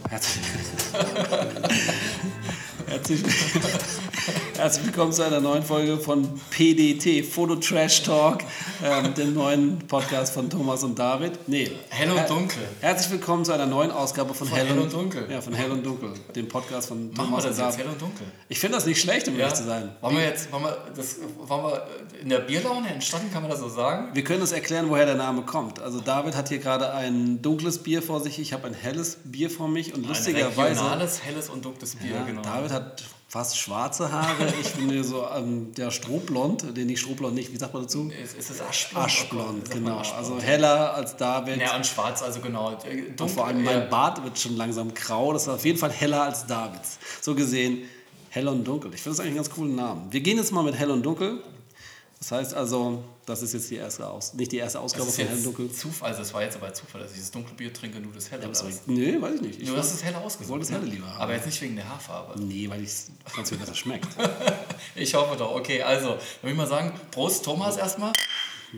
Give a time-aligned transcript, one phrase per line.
[0.08, 0.44] Herzlich,
[2.86, 3.22] Herzlich,
[4.56, 8.44] Herzlich willkommen zu einer neuen Folge von PDT, Foto Trash Talk,
[8.82, 11.38] ähm, dem neuen Podcast von Thomas und David.
[11.48, 11.70] Nee.
[11.90, 12.58] Hell und Her- Dunkel.
[12.80, 15.26] Herzlich willkommen zu einer neuen Ausgabe von, Von Hell und Dunkel.
[15.30, 17.78] Ja, von Hell und Dunkel, dem Podcast von Machen wir Thomas das und David.
[17.78, 18.26] hell und dunkel.
[18.48, 19.40] Ich finde das nicht schlecht, um Ja.
[19.40, 19.90] ehrlich zu sein.
[20.00, 21.86] Wollen wir jetzt, wollen wir, das, wollen wir
[22.20, 24.08] in der Bierlaune entstanden, kann man das so sagen?
[24.14, 25.80] Wir können uns erklären, woher der Name kommt.
[25.80, 29.48] Also David hat hier gerade ein dunkles Bier vor sich, ich habe ein helles Bier
[29.50, 30.80] vor mich und Ein lustigerweise...
[30.80, 32.42] regionales, helles und dunkles Bier, Ja, genau.
[32.42, 37.34] David hat fast schwarze Haare, ich bin hier so ähm, der Strohblond, den nicht Strohblond
[37.34, 38.10] nicht, wie sagt man dazu?
[38.22, 39.06] Ist, ist es aschblond?
[39.06, 39.98] Aschblond, man genau.
[40.00, 40.18] Aschblond?
[40.18, 41.56] Also heller als David.
[41.56, 42.72] Ja, und schwarz, also genau.
[42.72, 45.32] Dunkel, Und vor allem mein Bart wird schon langsam grau.
[45.32, 46.98] Das ist auf jeden Fall heller als Davids.
[47.22, 47.88] So gesehen,
[48.28, 48.92] hell und dunkel.
[48.92, 50.12] Ich finde das eigentlich einen ganz coolen Namen.
[50.12, 51.42] Wir gehen jetzt mal mit hell und dunkel.
[52.22, 55.42] Das heißt also, das ist jetzt die erste Aus nicht die erste Ausgabe von hell
[55.42, 55.72] dunkel.
[55.72, 58.30] Zufall, also es war jetzt aber Zufall, dass ich das dunkle Bier trinke, nur das
[58.30, 58.42] helle.
[58.48, 58.82] oder was?
[58.86, 59.60] Nee, weiß ich nicht.
[59.60, 60.48] Ich Du hast es hell ausgesucht.
[60.50, 60.78] wollte das ne?
[60.78, 61.20] helle lieber haben.
[61.20, 62.40] Aber jetzt nicht wegen der Haarfarbe.
[62.40, 64.06] Nee, weil es ganz viel besser schmeckt.
[64.94, 65.52] Ich hoffe doch.
[65.56, 68.12] Okay, also, dann würde ich mal sagen, Prost Thomas erstmal.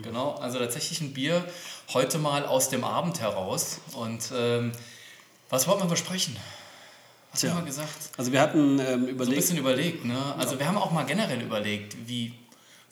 [0.01, 1.45] Genau, also tatsächlich ein Bier
[1.93, 3.77] heute mal aus dem Abend heraus.
[3.93, 4.71] Und ähm,
[5.51, 6.35] was wollten wir besprechen?
[7.31, 7.51] Was Tja.
[7.51, 8.09] haben wir gesagt?
[8.17, 10.17] Also wir hatten ähm, So ein überlegt, bisschen überlegt, ne?
[10.39, 12.33] Also wir haben auch mal generell überlegt, wie,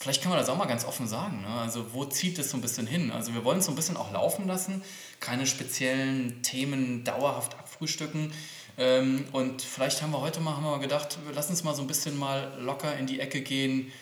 [0.03, 1.61] vielleicht kann man das auch mal ganz offen sagen, ne?
[1.61, 3.09] Also wo zieht es so ein bisschen hin?
[3.09, 4.83] Also wir wollen es so ein bisschen auch laufen lassen,
[5.21, 8.33] keine speziellen Themen dauerhaft abfrühstücken.
[8.77, 11.73] Ähm, und vielleicht haben wir heute mal, haben wir mal gedacht, wir lassen uns mal
[11.73, 13.93] so ein bisschen mal locker in die Ecke gehen.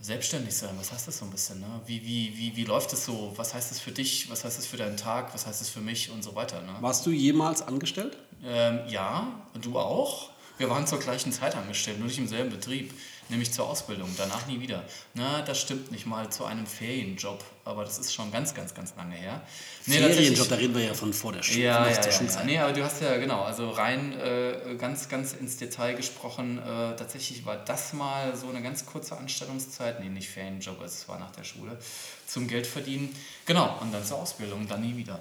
[0.00, 1.60] Selbstständig sein, was heißt das so ein bisschen?
[1.60, 1.80] Ne?
[1.86, 3.32] Wie, wie, wie, wie läuft es so?
[3.36, 4.28] Was heißt das für dich?
[4.30, 5.32] Was heißt das für deinen Tag?
[5.34, 6.10] Was heißt das für mich?
[6.10, 6.60] Und so weiter.
[6.62, 6.74] Ne?
[6.80, 8.18] warst du jemals angestellt?
[8.44, 10.30] Ähm, ja, und du auch.
[10.58, 12.92] Wir waren zur gleichen Zeit angestellt, nur nicht im selben Betrieb,
[13.28, 14.84] nämlich zur Ausbildung, danach nie wieder.
[15.14, 18.94] Na, das stimmt nicht mal zu einem Ferienjob, aber das ist schon ganz, ganz, ganz
[18.96, 19.40] lange her.
[19.86, 21.64] Nee, Ferienjob, da reden wir ja von vor der Schule.
[21.64, 22.44] ja, ja, ja, ja.
[22.44, 26.58] Nee, aber du hast ja, genau, also rein äh, ganz, ganz ins Detail gesprochen.
[26.58, 31.18] Äh, tatsächlich war das mal so eine ganz kurze Anstellungszeit, nee, nicht Ferienjob, es war
[31.18, 31.78] nach der Schule,
[32.26, 33.14] zum Geld verdienen.
[33.46, 35.20] Genau, und dann zur Ausbildung, dann nie wieder.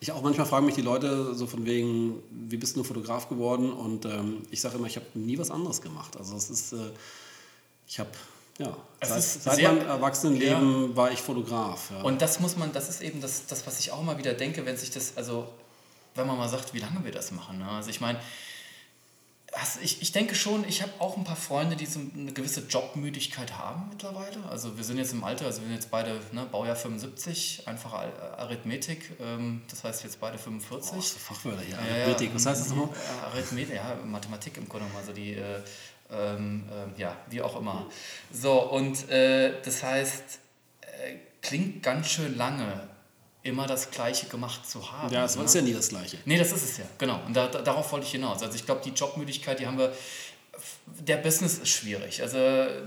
[0.00, 3.72] Ich auch manchmal fragen mich die Leute so von wegen, wie bist du Fotograf geworden?
[3.72, 6.16] Und ähm, ich sage immer, ich habe nie was anderes gemacht.
[6.16, 6.76] Also es ist, äh,
[7.88, 8.10] ich habe,
[8.58, 11.90] ja, Es seit, ist seit sehr- meinem Erwachsenenleben war ich Fotograf.
[11.90, 12.02] Ja.
[12.02, 14.64] Und das muss man, das ist eben das, das, was ich auch immer wieder denke,
[14.64, 15.48] wenn sich das, also
[16.14, 17.58] wenn man mal sagt, wie lange wir das machen.
[17.58, 17.68] Ne?
[17.68, 18.20] Also ich meine,
[19.60, 22.60] also ich, ich denke schon, ich habe auch ein paar Freunde, die so eine gewisse
[22.68, 24.36] Jobmüdigkeit haben mittlerweile.
[24.50, 27.96] Also wir sind jetzt im Alter, also wir sind jetzt beide ne, Baujahr 75, einfache
[27.96, 30.92] Ar- Arithmetik, ähm, das heißt jetzt beide 45.
[30.96, 31.74] oh, für Fachwörter hier.
[31.76, 32.90] Ja, Arithmetik, was heißt das nochmal?
[33.32, 35.60] Arithmetik, ja, Mathematik im Grunde genommen, also die, äh,
[36.10, 37.86] ähm, ähm, ja, wie auch immer.
[38.32, 40.38] So, und äh, das heißt,
[40.82, 42.88] äh, klingt ganz schön lange,
[43.48, 45.12] immer das Gleiche gemacht zu haben.
[45.12, 45.44] Ja, es ne?
[45.44, 46.18] ist ja nie das Gleiche.
[46.24, 47.20] Nee, das ist es ja, genau.
[47.26, 48.42] Und da, da, darauf wollte ich hinaus.
[48.42, 49.92] Also ich glaube, die Jobmüdigkeit, die haben wir.
[50.86, 52.20] Der Business ist schwierig.
[52.20, 52.36] Also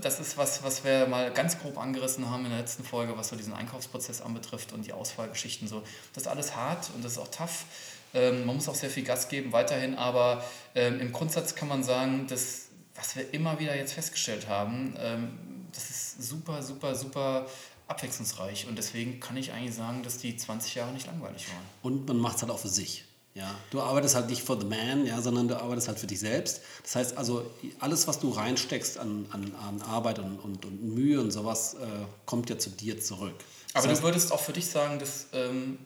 [0.00, 3.28] das ist was, was wir mal ganz grob angerissen haben in der letzten Folge, was
[3.28, 5.82] so diesen Einkaufsprozess anbetrifft und die Auswahlgeschichten so.
[6.12, 7.64] Das ist alles hart und das ist auch tough.
[8.12, 10.44] Ähm, man muss auch sehr viel Gas geben weiterhin, aber
[10.74, 15.38] ähm, im Grundsatz kann man sagen, dass was wir immer wieder jetzt festgestellt haben, ähm,
[15.72, 17.46] das ist super, super, super
[17.92, 21.64] abwechslungsreich und deswegen kann ich eigentlich sagen, dass die 20 Jahre nicht langweilig waren.
[21.82, 23.04] Und man macht es halt auch für sich.
[23.34, 26.20] Ja, du arbeitest halt nicht for the man, ja, sondern du arbeitest halt für dich
[26.20, 26.60] selbst.
[26.82, 27.50] Das heißt also,
[27.80, 31.86] alles, was du reinsteckst an, an, an Arbeit und, und, und Mühe und sowas, äh,
[32.26, 33.34] kommt ja zu dir zurück.
[33.72, 35.78] Das Aber heißt, du würdest auch für dich sagen, dass, ähm,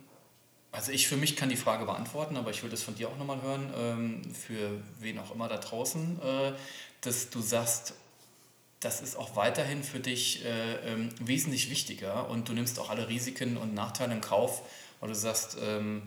[0.73, 3.17] also ich für mich kann die Frage beantworten, aber ich will das von dir auch
[3.17, 6.53] nochmal hören, ähm, für wen auch immer da draußen, äh,
[7.03, 7.95] dass du sagst,
[8.87, 13.09] das ist auch weiterhin für dich äh, ähm, wesentlich wichtiger und du nimmst auch alle
[13.09, 14.63] Risiken und Nachteile in Kauf,
[15.01, 16.03] weil du sagst, ähm,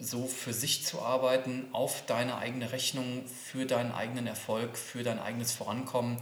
[0.00, 5.20] so für sich zu arbeiten, auf deine eigene Rechnung, für deinen eigenen Erfolg, für dein
[5.20, 6.16] eigenes Vorankommen,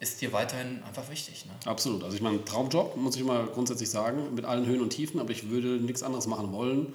[0.00, 1.46] ist dir weiterhin einfach wichtig.
[1.46, 1.52] Ne?
[1.66, 2.02] Absolut.
[2.02, 5.30] Also ich meine, Traumjob, muss ich mal grundsätzlich sagen, mit allen Höhen und Tiefen, aber
[5.30, 6.92] ich würde nichts anderes machen wollen,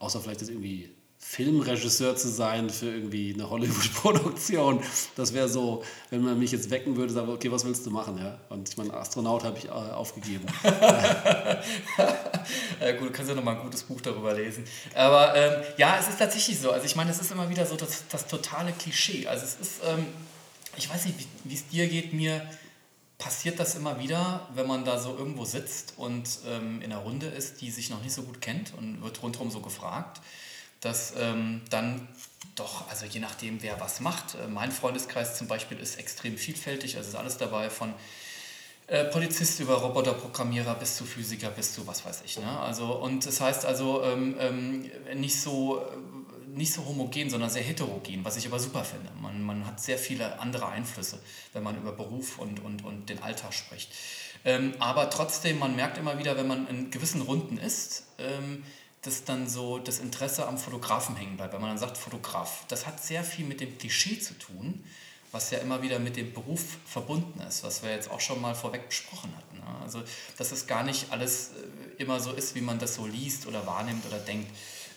[0.00, 0.90] außer vielleicht jetzt irgendwie
[1.26, 4.82] Filmregisseur zu sein für irgendwie eine Hollywood-Produktion.
[5.16, 8.18] Das wäre so, wenn man mich jetzt wecken würde, sagen, okay, was willst du machen?
[8.18, 8.38] Ja?
[8.50, 10.46] Und ich meine, Astronaut habe ich äh, aufgegeben.
[12.80, 14.64] Äh, gut, du kannst ja nochmal ein gutes Buch darüber lesen.
[14.94, 16.70] Aber ähm, ja, es ist tatsächlich so.
[16.72, 19.26] Also ich meine, es ist immer wieder so das, das totale Klischee.
[19.26, 20.04] Also es ist, ähm,
[20.76, 22.42] ich weiß nicht, wie- wie es dir geht, mir
[23.16, 27.26] passiert das immer wieder, wenn man da so irgendwo sitzt und ähm, in einer Runde
[27.28, 30.20] ist, die sich noch nicht so gut kennt und wird rundherum so gefragt,
[30.84, 32.08] dass ähm, dann
[32.54, 34.34] doch, also je nachdem, wer was macht.
[34.34, 37.94] Äh, mein Freundeskreis zum Beispiel ist extrem vielfältig, also ist alles dabei von
[38.86, 42.38] äh, Polizist über Roboterprogrammierer bis zu Physiker bis zu was weiß ich.
[42.38, 42.60] Ne?
[42.60, 47.62] Also, und das heißt also ähm, ähm, nicht, so, äh, nicht so homogen, sondern sehr
[47.62, 49.10] heterogen, was ich aber super finde.
[49.20, 51.18] Man, man hat sehr viele andere Einflüsse,
[51.54, 53.90] wenn man über Beruf und, und, und den Alltag spricht.
[54.44, 58.62] Ähm, aber trotzdem, man merkt immer wieder, wenn man in gewissen Runden ist, ähm,
[59.04, 61.52] dass dann so das Interesse am Fotografen hängen bleibt.
[61.52, 64.82] Wenn man dann sagt Fotograf, das hat sehr viel mit dem Klischee zu tun,
[65.32, 68.54] was ja immer wieder mit dem Beruf verbunden ist, was wir jetzt auch schon mal
[68.54, 69.58] vorweg besprochen hatten.
[69.58, 69.82] Ne?
[69.82, 70.00] Also,
[70.38, 71.50] dass es gar nicht alles
[71.98, 74.50] äh, immer so ist, wie man das so liest oder wahrnimmt oder denkt.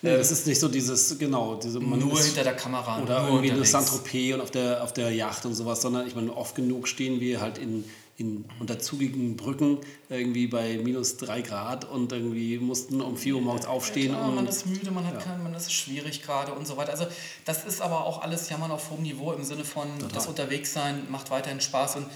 [0.03, 3.01] Nee, das ist nicht so dieses, genau, diese, nur hinter der Kamera.
[3.01, 6.35] Oder irgendwie das Saint-Tropez und auf der, auf der Yacht und sowas, sondern ich meine,
[6.35, 7.83] oft genug stehen wir halt in
[8.17, 9.79] in, unter zugigen Brücken
[10.09, 14.11] irgendwie bei minus drei Grad und irgendwie mussten um vier Uhr morgens aufstehen.
[14.11, 15.19] Ja, klar, man ist müde, man hat ja.
[15.19, 16.91] keinen, man ist schwierig gerade und so weiter.
[16.91, 17.05] Also
[17.45, 20.09] das ist aber auch alles Jammern auf hohem Niveau im Sinne von Total.
[20.15, 22.07] das Unterwegssein macht weiterhin Spaß und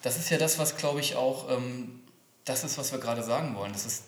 [0.00, 2.00] das ist ja das, was glaube ich auch, ähm,
[2.46, 3.72] das ist, was wir gerade sagen wollen.
[3.72, 4.04] Das ist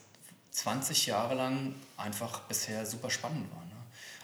[0.53, 3.65] 20 Jahre lang einfach bisher super spannend war.
[3.65, 3.73] Ne?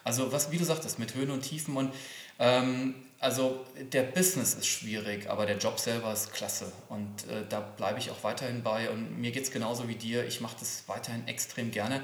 [0.05, 1.93] Also was, wie du sagtest, mit Höhen und Tiefen und
[2.39, 6.73] ähm, also der Business ist schwierig, aber der Job selber ist klasse.
[6.89, 8.89] Und äh, da bleibe ich auch weiterhin bei.
[8.89, 10.27] Und mir geht es genauso wie dir.
[10.27, 12.03] Ich mache das weiterhin extrem gerne.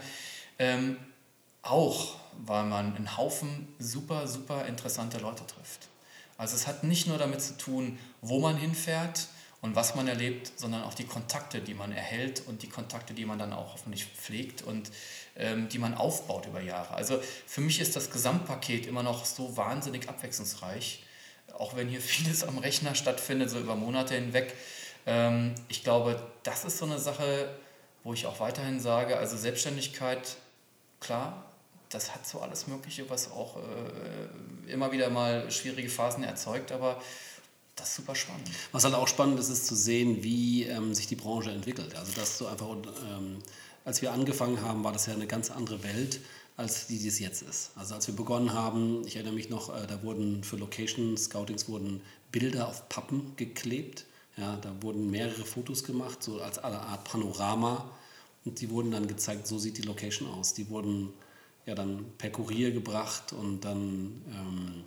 [0.59, 0.99] Ähm,
[1.63, 5.89] auch, weil man einen Haufen super, super interessante Leute trifft.
[6.37, 9.29] Also es hat nicht nur damit zu tun, wo man hinfährt
[9.63, 13.25] und was man erlebt, sondern auch die Kontakte, die man erhält und die Kontakte, die
[13.25, 14.91] man dann auch hoffentlich pflegt und
[15.35, 16.95] ähm, die man aufbaut über Jahre.
[16.95, 21.05] Also für mich ist das Gesamtpaket immer noch so wahnsinnig abwechslungsreich
[21.59, 24.55] auch wenn hier vieles am Rechner stattfindet, so über Monate hinweg.
[25.07, 27.49] Ähm, ich glaube, das ist so eine Sache,
[28.05, 30.37] wo ich auch weiterhin sage, also Selbstständigkeit,
[31.01, 31.45] klar,
[31.89, 37.01] das hat so alles Mögliche, was auch äh, immer wieder mal schwierige Phasen erzeugt, aber
[37.77, 38.51] das ist super spannend.
[38.73, 41.95] Was halt auch spannend ist, ist zu sehen, wie ähm, sich die Branche entwickelt.
[41.95, 43.43] Also dass so einfach, ähm,
[43.85, 46.21] als wir angefangen haben, war das ja eine ganz andere Welt
[46.57, 47.71] als die, die es jetzt ist.
[47.77, 51.69] Also als wir begonnen haben, ich erinnere mich noch, äh, da wurden für Location Scoutings
[51.69, 52.01] wurden
[52.33, 54.07] Bilder auf Pappen geklebt.
[54.37, 57.91] Ja, da wurden mehrere Fotos gemacht, so als eine Art Panorama.
[58.45, 60.55] Und die wurden dann gezeigt, so sieht die Location aus.
[60.55, 61.13] Die wurden
[61.65, 64.85] ja dann per Kurier gebracht und dann ähm,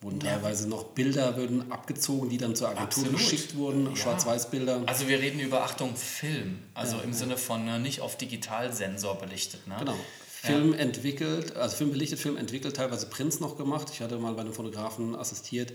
[0.00, 0.32] wurden ja.
[0.32, 3.18] teilweise noch Bilder würden abgezogen, die dann zur Agentur Absolut.
[3.18, 3.96] geschickt wurden, ja.
[3.96, 4.82] Schwarz-Weiß-Bilder.
[4.86, 9.18] Also wir reden über, Achtung, Film, also ja, im Sinne von ne, nicht auf Digitalsensor
[9.18, 9.66] belichtet.
[9.66, 9.76] Ne?
[9.78, 9.96] Genau.
[10.40, 10.78] Film ja.
[10.78, 13.88] entwickelt, also Film belichtet, Film entwickelt, teilweise Prints noch gemacht.
[13.92, 15.72] Ich hatte mal bei einem Fotografen assistiert,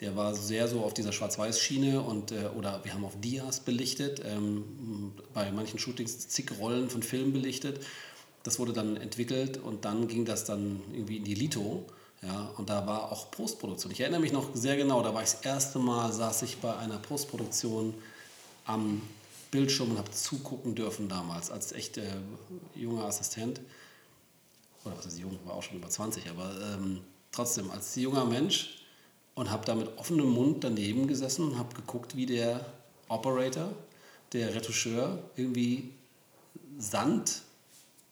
[0.00, 4.22] der war sehr so auf dieser Schwarz-Weiß-Schiene und äh, oder wir haben auf Dias belichtet,
[4.24, 7.80] ähm, bei manchen Shootings zig Rollen von Film belichtet.
[8.42, 11.84] Das wurde dann entwickelt und dann ging das dann irgendwie in die Lito.
[12.22, 13.92] Ja, und da war auch Postproduktion.
[13.92, 16.76] Ich erinnere mich noch sehr genau, da war ich das erste Mal, saß ich bei
[16.76, 17.94] einer Postproduktion
[18.66, 19.02] am
[19.50, 22.02] Bildschirm und habe zugucken dürfen damals als echt äh,
[22.74, 23.60] junger Assistent
[24.86, 27.00] oder was ist jung, war auch schon über 20, aber ähm,
[27.32, 28.82] trotzdem als junger Mensch
[29.34, 32.64] und habe da mit offenem Mund daneben gesessen und habe geguckt, wie der
[33.08, 33.70] Operator,
[34.32, 35.92] der Retoucheur, irgendwie
[36.78, 37.42] Sand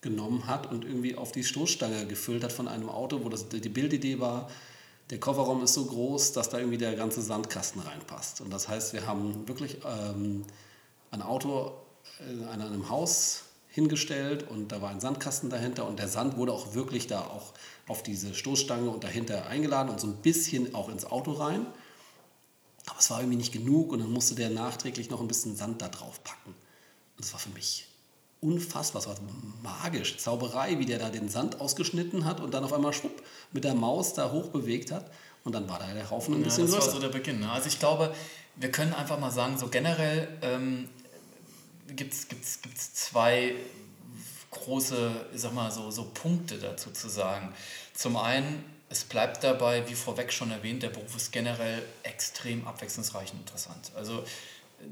[0.01, 3.69] genommen hat und irgendwie auf die Stoßstange gefüllt hat von einem Auto, wo das, die
[3.69, 4.51] Bildidee war,
[5.11, 8.41] der Kofferraum ist so groß, dass da irgendwie der ganze Sandkasten reinpasst.
[8.41, 10.45] Und das heißt, wir haben wirklich ähm,
[11.11, 11.73] ein Auto
[12.21, 13.44] in einem Haus
[13.75, 17.53] hingestellt und da war ein Sandkasten dahinter und der Sand wurde auch wirklich da auch
[17.89, 21.67] auf diese Stoßstange und dahinter eingeladen und so ein bisschen auch ins Auto rein.
[22.87, 25.83] Aber es war irgendwie nicht genug und dann musste der nachträglich noch ein bisschen Sand
[25.83, 26.51] da drauf packen.
[26.51, 27.89] Und das war für mich
[28.41, 29.17] unfassbar, es war
[29.63, 33.65] magisch, Zauberei, wie der da den Sand ausgeschnitten hat und dann auf einmal schwupp mit
[33.65, 35.11] der Maus da hoch bewegt hat
[35.43, 36.87] und dann war da der Haufen ein ja, bisschen das größer.
[36.87, 37.41] Das war so der Beginn.
[37.41, 37.51] Ne?
[37.51, 38.15] Also ich glaube,
[38.55, 40.89] wir können einfach mal sagen, so generell ähm,
[41.89, 43.55] gibt es zwei
[44.51, 47.53] große, ich sag mal, so, so Punkte dazu zu sagen.
[47.93, 53.33] Zum einen, es bleibt dabei, wie vorweg schon erwähnt, der Beruf ist generell extrem abwechslungsreich
[53.33, 53.93] und interessant.
[53.97, 54.25] Also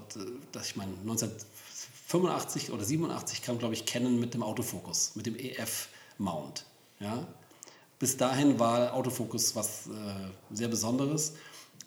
[0.52, 0.92] dass ich meine,
[2.12, 6.64] 1985 oder 87 kam, glaube ich, Canon mit dem Autofokus, mit dem EF-Mount.
[6.98, 7.24] Ja?
[8.00, 9.90] Bis dahin war Autofokus was äh,
[10.54, 11.34] sehr Besonderes.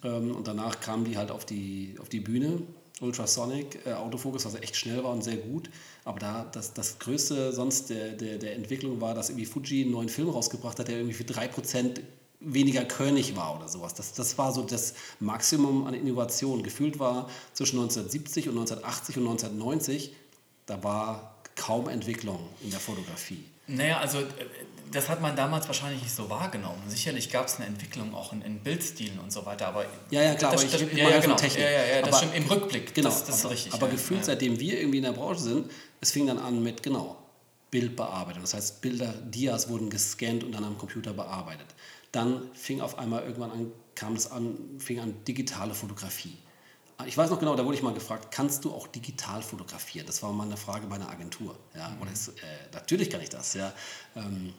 [0.02, 2.62] Ähm, und danach kamen die halt auf die, auf die Bühne.
[3.02, 5.68] Ultrasonic, äh, Autofokus, was echt schnell war und sehr gut.
[6.04, 9.90] Aber da das, das Größte sonst der, der, der Entwicklung war, dass irgendwie Fuji einen
[9.90, 12.00] neuen Film rausgebracht hat, der irgendwie für 3%
[12.44, 13.94] weniger körnig war oder sowas.
[13.94, 16.62] Das, das war so das Maximum an Innovation.
[16.62, 20.14] Gefühlt war zwischen 1970 und 1980 und 1990,
[20.66, 23.44] da war kaum Entwicklung in der Fotografie.
[23.66, 24.24] Naja, also äh,
[24.92, 26.82] das hat man damals wahrscheinlich nicht so wahrgenommen.
[26.88, 30.34] Sicherlich gab es eine Entwicklung auch in, in, Bildstilen und so weiter, aber ja, ja
[30.34, 31.34] klar, das, aber ich, das, ja, ja, genau.
[31.34, 31.64] Technik.
[31.64, 32.94] Ja, ja, ja, das aber, stimmt im Rückblick.
[32.94, 33.74] Genau, das, das aber, ist richtig.
[33.74, 34.26] Aber gefühlt, ja.
[34.26, 35.70] seitdem wir irgendwie in der Branche sind,
[36.00, 37.16] es fing dann an mit genau
[37.70, 38.42] Bildbearbeitung.
[38.42, 41.66] Das heißt, Bilder, Dias wurden gescannt und dann am Computer bearbeitet.
[42.14, 46.36] Dann fing auf einmal irgendwann an, kam es an, fing an digitale Fotografie.
[47.06, 50.06] Ich weiß noch genau, da wurde ich mal gefragt, kannst du auch digital fotografieren?
[50.06, 51.56] Das war mal eine Frage bei einer Agentur.
[51.74, 52.06] Ja, mhm.
[52.08, 52.32] das, äh,
[52.72, 53.54] natürlich kann ich das.
[53.54, 53.72] Ja.
[54.14, 54.54] Ähm,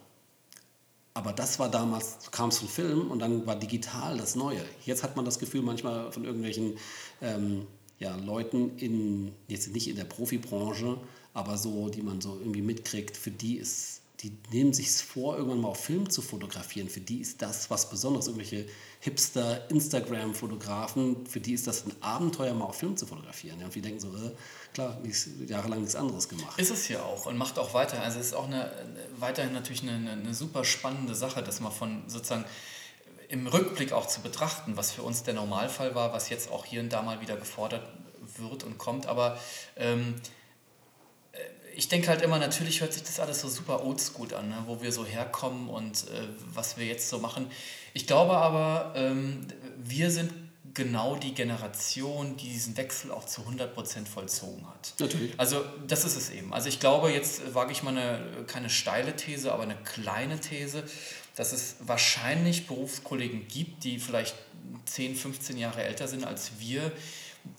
[1.14, 4.62] aber das war damals, kam es von Film und dann war digital das Neue.
[4.86, 6.78] Jetzt hat man das Gefühl manchmal von irgendwelchen
[7.22, 7.68] ähm,
[8.00, 10.98] ja, Leuten in, jetzt nicht in der Profibranche,
[11.34, 13.95] aber so, die man so irgendwie mitkriegt, für die ist
[14.26, 16.90] die nehmen sich vor, irgendwann mal auf Film zu fotografieren.
[16.90, 18.26] Für die ist das was Besonderes.
[18.26, 18.66] Irgendwelche
[19.00, 23.60] Hipster, Instagram-Fotografen, für die ist das ein Abenteuer, mal auf Film zu fotografieren.
[23.60, 24.32] Ja, und die denken so, äh,
[24.74, 26.60] klar, nichts, jahrelang nichts anderes gemacht.
[26.60, 28.02] Ist es ja auch und macht auch weiter.
[28.02, 28.72] Also es ist auch eine,
[29.18, 32.46] weiterhin natürlich eine, eine super spannende Sache, dass man von sozusagen
[33.28, 36.82] im Rückblick auch zu betrachten, was für uns der Normalfall war, was jetzt auch hier
[36.82, 37.88] und da mal wieder gefordert
[38.38, 39.06] wird und kommt.
[39.06, 39.40] Aber
[39.76, 40.16] ähm,
[41.76, 44.64] ich denke halt immer, natürlich hört sich das alles so super oldschool an, ne?
[44.66, 47.48] wo wir so herkommen und äh, was wir jetzt so machen.
[47.94, 50.32] Ich glaube aber, ähm, wir sind
[50.74, 54.94] genau die Generation, die diesen Wechsel auch zu 100% vollzogen hat.
[55.00, 55.34] Natürlich.
[55.38, 56.54] Also das ist es eben.
[56.54, 60.84] Also ich glaube, jetzt wage ich mal eine, keine steile These, aber eine kleine These,
[61.36, 64.36] dass es wahrscheinlich Berufskollegen gibt, die vielleicht
[64.86, 66.92] 10, 15 Jahre älter sind als wir,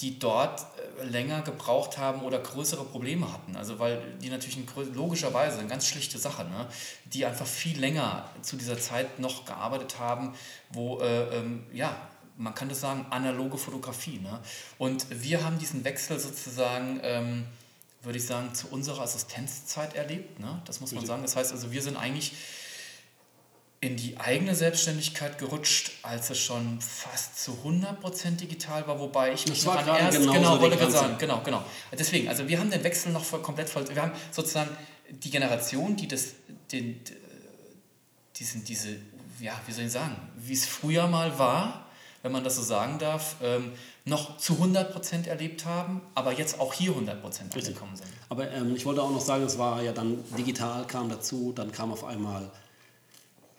[0.00, 3.56] die dort äh, länger gebraucht haben oder größere Probleme hatten.
[3.56, 4.58] Also weil die natürlich
[4.94, 6.66] logischerweise eine ganz schlichte Sache, ne?
[7.06, 10.34] die einfach viel länger zu dieser Zeit noch gearbeitet haben,
[10.70, 11.96] wo, äh, ähm, ja,
[12.36, 14.18] man kann das sagen, analoge Fotografie.
[14.18, 14.38] Ne?
[14.78, 17.46] Und wir haben diesen Wechsel sozusagen, ähm,
[18.02, 20.38] würde ich sagen, zu unserer Assistenzzeit erlebt.
[20.38, 20.60] Ne?
[20.66, 21.22] Das muss man sagen.
[21.22, 22.34] Das heißt also, wir sind eigentlich
[23.80, 29.46] in die eigene Selbstständigkeit gerutscht, als es schon fast zu 100% digital war, wobei ich
[29.46, 31.62] mich noch an erst genau, genau wollte gerade sagen, genau, genau.
[31.92, 34.70] Deswegen, also wir haben den Wechsel noch voll, komplett voll, wir haben sozusagen
[35.10, 36.28] die Generation, die das,
[36.72, 37.00] den,
[38.36, 38.96] diesen, diese,
[39.40, 41.86] ja, wie soll ich sagen, wie es früher mal war,
[42.22, 43.72] wenn man das so sagen darf, ähm,
[44.04, 48.08] noch zu 100% erlebt haben, aber jetzt auch hier 100% angekommen sind.
[48.28, 51.70] Aber ähm, ich wollte auch noch sagen, es war ja dann digital kam dazu, dann
[51.70, 52.50] kam auf einmal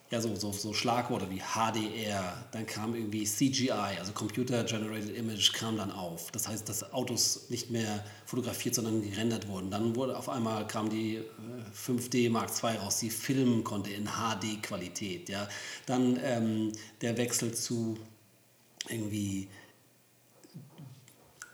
[0.09, 5.51] ja, so, so, so Schlagworte wie HDR, dann kam irgendwie CGI, also Computer Generated Image,
[5.51, 6.31] kam dann auf.
[6.31, 9.69] Das heißt, dass Autos nicht mehr fotografiert, sondern gerendert wurden.
[9.69, 11.21] Dann wurde auf einmal kam die
[11.75, 15.27] 5D äh, Mark II raus, die filmen konnte in HD-Qualität.
[15.27, 15.49] Ja.
[15.85, 16.71] Dann ähm,
[17.01, 17.97] der Wechsel zu
[18.87, 19.49] irgendwie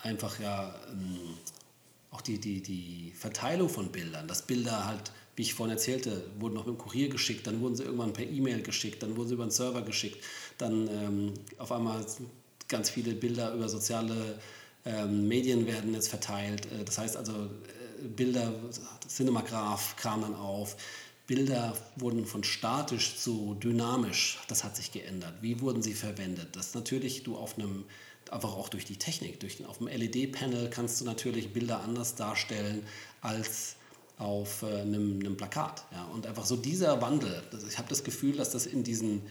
[0.03, 1.37] einfach ja ähm,
[2.11, 6.53] auch die, die, die Verteilung von Bildern, dass Bilder halt wie ich vorhin erzählte, wurden
[6.53, 9.33] noch mit dem Kurier geschickt, dann wurden sie irgendwann per E-Mail geschickt, dann wurden sie
[9.33, 10.23] über den Server geschickt,
[10.57, 12.05] dann ähm, auf einmal
[12.67, 14.39] ganz viele Bilder über soziale
[14.85, 16.65] ähm, Medien werden jetzt verteilt.
[16.67, 18.53] Äh, das heißt also, äh, Bilder,
[19.07, 20.75] Cinemagraph kam dann auf.
[21.25, 25.33] Bilder wurden von statisch zu dynamisch, das hat sich geändert.
[25.41, 26.49] Wie wurden sie verwendet?
[26.55, 27.85] Das natürlich du auf einem,
[28.29, 32.85] einfach auch durch die Technik, durch, auf dem LED-Panel kannst du natürlich Bilder anders darstellen
[33.21, 33.77] als
[34.17, 35.83] auf äh, einem, einem, Plakat.
[35.91, 36.05] Ja?
[36.13, 39.21] Und einfach so dieser Wandel, ich habe das Gefühl, dass das in diesen,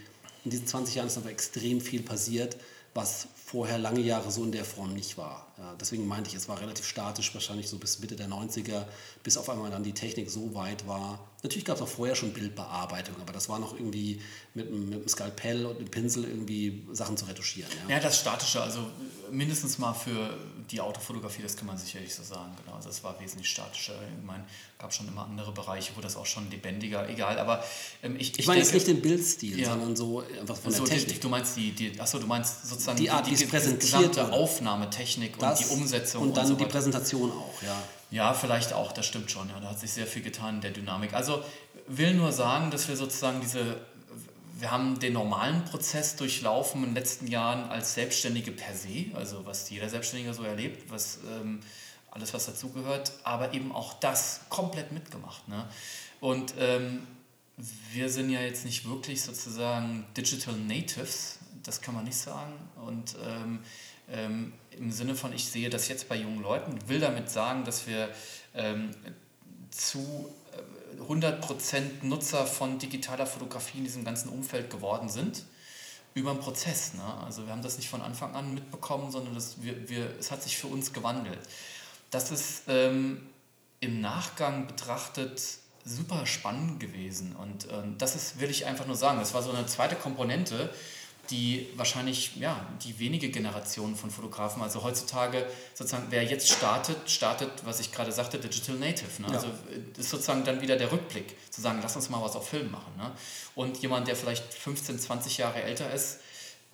[0.44, 2.56] in diesen 20 Jahren ist einfach extrem viel passiert,
[2.94, 5.46] was vorher lange Jahre so in der Form nicht war.
[5.58, 8.86] Ja, deswegen meinte ich, es war relativ statisch, wahrscheinlich so bis Mitte der 90er,
[9.22, 11.20] bis auf einmal dann die Technik so weit war.
[11.42, 14.22] Natürlich gab es auch vorher schon Bildbearbeitung, aber das war noch irgendwie
[14.54, 17.70] mit, mit einem Skalpell und einem Pinsel irgendwie Sachen zu retuschieren.
[17.88, 18.86] Ja, ja das Statische, also
[19.30, 20.38] mindestens mal für
[20.70, 22.52] die Autofotografie, das kann man sicherlich so sagen.
[22.64, 23.94] Genau, also das war wesentlich statischer.
[24.18, 24.44] Ich meine,
[24.78, 27.38] gab schon immer andere Bereiche, wo das auch schon lebendiger, egal.
[27.38, 27.64] Aber
[28.02, 29.70] ähm, ich, ich, ich meine jetzt nicht den Bildstil, ja.
[29.70, 31.16] sondern so einfach von so, der Technik.
[31.16, 34.32] Die, du meinst die, die achso, du meinst sozusagen die Art, die, die, die gesamte
[34.32, 37.82] Aufnahmetechnik und die Umsetzung und dann und so die Präsentation auch, ja.
[38.10, 39.48] Ja, vielleicht auch, das stimmt schon.
[39.48, 41.14] Ja, da hat sich sehr viel getan in der Dynamik.
[41.14, 41.42] Also
[41.86, 43.78] will nur sagen, dass wir sozusagen diese
[44.62, 49.44] wir haben den normalen Prozess durchlaufen in den letzten Jahren als Selbstständige per se, also
[49.44, 51.58] was jeder Selbstständige so erlebt, was ähm,
[52.12, 55.48] alles, was dazugehört, aber eben auch das komplett mitgemacht.
[55.48, 55.64] Ne?
[56.20, 57.04] Und ähm,
[57.92, 62.52] wir sind ja jetzt nicht wirklich sozusagen Digital Natives, das kann man nicht sagen.
[62.86, 63.60] Und ähm,
[64.08, 67.86] ähm im Sinne von, ich sehe das jetzt bei jungen Leuten, will damit sagen, dass
[67.86, 68.08] wir
[68.54, 68.90] ähm,
[69.70, 70.32] zu
[71.08, 75.44] 100% Nutzer von digitaler Fotografie in diesem ganzen Umfeld geworden sind,
[76.14, 76.94] über einen Prozess.
[76.94, 77.02] Ne?
[77.24, 80.42] Also wir haben das nicht von Anfang an mitbekommen, sondern das, wir, wir, es hat
[80.42, 81.40] sich für uns gewandelt.
[82.10, 83.26] Das ist ähm,
[83.80, 85.40] im Nachgang betrachtet
[85.84, 89.50] super spannend gewesen und ähm, das ist, will ich einfach nur sagen, das war so
[89.50, 90.72] eine zweite Komponente,
[91.32, 97.50] die wahrscheinlich, ja, die wenige Generationen von Fotografen, also heutzutage sozusagen, wer jetzt startet, startet,
[97.64, 99.22] was ich gerade sagte, Digital Native.
[99.22, 99.28] Ne?
[99.28, 99.34] Ja.
[99.34, 102.48] Also äh, ist sozusagen dann wieder der Rückblick, zu sagen, lass uns mal was auf
[102.48, 102.92] Film machen.
[102.98, 103.10] Ne?
[103.54, 106.20] Und jemand, der vielleicht 15, 20 Jahre älter ist,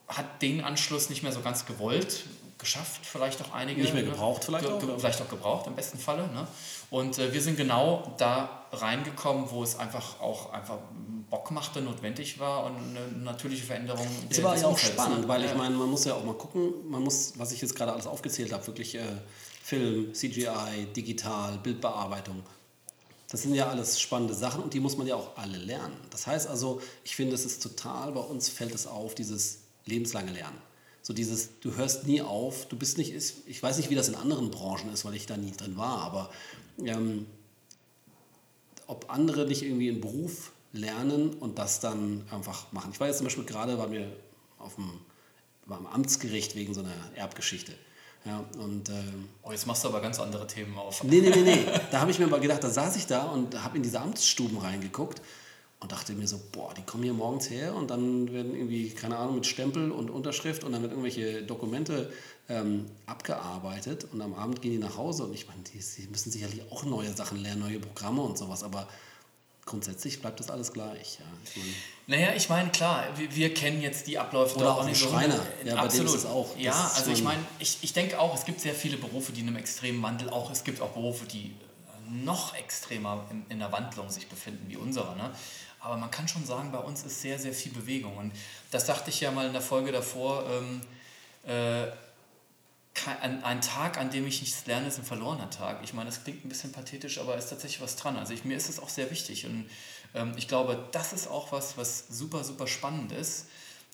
[0.09, 2.25] hat den Anschluss nicht mehr so ganz gewollt,
[2.59, 3.81] geschafft, vielleicht auch einige.
[3.81, 4.11] Nicht mehr ne?
[4.11, 4.99] gebraucht, vielleicht ge auch.
[4.99, 6.27] Vielleicht auch gebraucht, im besten Falle.
[6.29, 6.47] Ne?
[6.91, 10.79] Und äh, wir sind genau da reingekommen, wo es einfach auch einfach
[11.31, 14.07] Bock machte, notwendig war und eine natürliche Veränderung.
[14.31, 15.29] Es war ja auch spannend, ne?
[15.29, 17.93] weil ich meine, man muss ja auch mal gucken, man muss, was ich jetzt gerade
[17.93, 19.03] alles aufgezählt habe, wirklich äh,
[19.63, 22.43] Film, CGI, digital, Bildbearbeitung.
[23.31, 25.95] Das sind ja alles spannende Sachen und die muss man ja auch alle lernen.
[26.11, 30.33] Das heißt also, ich finde, es ist total, bei uns fällt es auf, dieses lebenslange
[30.33, 30.57] Lernen.
[31.03, 33.15] So dieses, du hörst nie auf, du bist nicht,
[33.47, 36.03] ich weiß nicht, wie das in anderen Branchen ist, weil ich da nie drin war,
[36.03, 36.31] aber
[36.83, 37.27] ähm,
[38.87, 42.91] ob andere nicht irgendwie einen Beruf lernen und das dann einfach machen.
[42.93, 44.13] Ich war jetzt zum Beispiel gerade, waren wir
[44.59, 44.91] auf dem,
[45.67, 47.73] war am Amtsgericht wegen so einer Erbgeschichte.
[48.25, 51.03] Ja, und, ähm, oh, jetzt machst du aber ganz andere Themen auf.
[51.05, 51.65] Nee, nee, nee, nee.
[51.91, 54.59] Da habe ich mir mal gedacht, da saß ich da und habe in diese Amtsstuben
[54.59, 55.23] reingeguckt
[55.81, 59.17] und dachte mir so, boah, die kommen hier morgens her und dann werden irgendwie, keine
[59.17, 62.13] Ahnung, mit Stempel und Unterschrift und dann werden irgendwelche Dokumente
[62.49, 66.33] ähm, abgearbeitet und am Abend gehen die nach Hause und ich meine, die, die müssen
[66.33, 68.89] sicherlich auch neue Sachen lernen, neue Programme und sowas, aber
[69.69, 71.19] grundsätzlich bleibt das alles gleich.
[71.21, 71.27] Ja.
[71.45, 71.75] Ich mein,
[72.07, 75.39] naja, ich meine, klar, wir, wir, kennen jetzt die Abläufe Oder auch, nicht Schreiner.
[75.65, 76.15] Ja, absolut.
[76.15, 76.57] ist auch.
[76.57, 79.49] Ja, also ich meine, ich, ich denke auch, es gibt sehr viele Berufe, die in
[79.49, 81.55] einem extremen Wandel auch, es gibt auch Berufe, die
[82.11, 85.15] noch extremer in, in der Wandlung sich befinden wie unsere.
[85.17, 85.31] Ne?
[85.81, 88.17] Aber man kann schon sagen, bei uns ist sehr, sehr viel Bewegung.
[88.17, 88.33] Und
[88.71, 90.45] das sagte ich ja mal in der Folge davor.
[90.51, 90.81] Ähm,
[91.47, 91.89] äh,
[93.07, 95.81] ein, ein, Tag, an dem ich nichts lerne, ist ein verlorener Tag.
[95.83, 98.17] Ich meine, das klingt ein bisschen pathetisch, aber ist tatsächlich was dran.
[98.17, 99.69] Also ich, mir ist es auch sehr wichtig und
[100.15, 103.47] ähm, ich glaube, das ist auch was, was super, super spannend ist,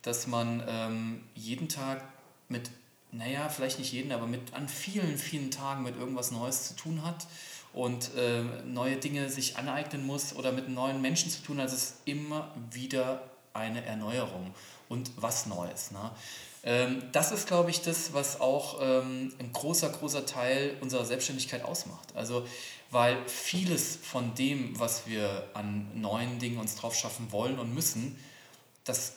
[0.03, 2.03] dass man ähm, jeden Tag
[2.49, 2.71] mit,
[3.11, 7.05] naja, vielleicht nicht jeden, aber mit an vielen, vielen Tagen mit irgendwas Neues zu tun
[7.05, 7.27] hat
[7.73, 11.69] und äh, neue Dinge sich aneignen muss oder mit neuen Menschen zu tun hat.
[11.69, 14.55] Es ist immer wieder eine Erneuerung
[14.89, 15.91] und was Neues.
[15.91, 16.11] Ne?
[16.65, 21.63] Ähm, das ist, glaube ich, das, was auch ähm, ein großer, großer Teil unserer Selbstständigkeit
[21.65, 22.09] ausmacht.
[22.15, 22.47] Also,
[22.91, 28.19] weil vieles von dem, was wir an neuen Dingen uns drauf schaffen wollen und müssen,
[28.85, 29.15] das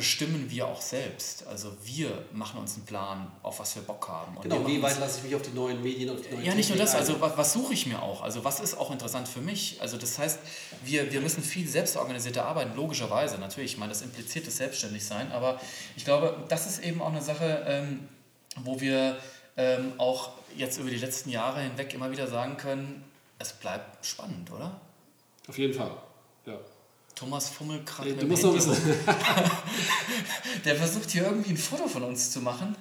[0.00, 1.46] bestimmen wir auch selbst.
[1.46, 4.34] Also wir machen uns einen Plan, auf was wir Bock haben.
[4.34, 6.54] Und genau, wie weit lasse ich mich auf die neuen Medien, auf die neuen Ja,
[6.54, 8.22] nicht nur das, also was, was, suche ich mir auch?
[8.22, 9.76] Also was ist auch interessant für mich?
[9.82, 10.38] Also das heißt,
[10.82, 13.72] wir, wir müssen viel selbstorganisierter arbeiten, logischerweise natürlich.
[13.72, 15.60] Ich meine, das impliziert das Selbstständigsein, aber
[15.96, 18.08] ich glaube, das ist eben auch eine Sache, ähm,
[18.56, 19.18] wo wir
[19.58, 23.04] ähm, auch jetzt über die letzten Jahre hinweg immer wieder sagen können,
[23.38, 24.80] es bleibt spannend, oder?
[25.46, 25.92] Auf jeden Fall,
[26.46, 26.58] ja.
[27.20, 28.74] Thomas fummelt gerade Du musst noch wissen.
[30.64, 32.74] Der versucht hier irgendwie ein Foto von uns zu machen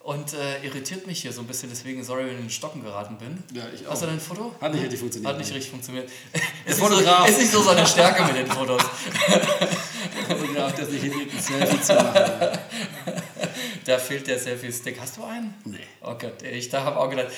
[0.00, 1.70] und äh, irritiert mich hier so ein bisschen.
[1.70, 3.42] Deswegen, sorry, wenn ich in den Stocken geraten bin.
[3.56, 3.92] Ja, ich auch.
[3.92, 4.54] Hast du dein Foto?
[4.60, 5.32] Hat nicht richtig funktioniert.
[5.32, 6.10] Hat nicht richtig funktioniert.
[6.66, 7.26] Der Fotograf.
[7.26, 8.82] So, ist nicht so seine Stärke mit den Fotos.
[10.28, 12.58] Der Fotograf, der sich hinkriegt, ein Selfie zu machen.
[13.86, 15.00] Da fehlt der Selfie-Stick.
[15.00, 15.54] Hast du einen?
[15.64, 15.78] Nee.
[16.02, 17.28] Oh Gott, ich habe auch gedacht,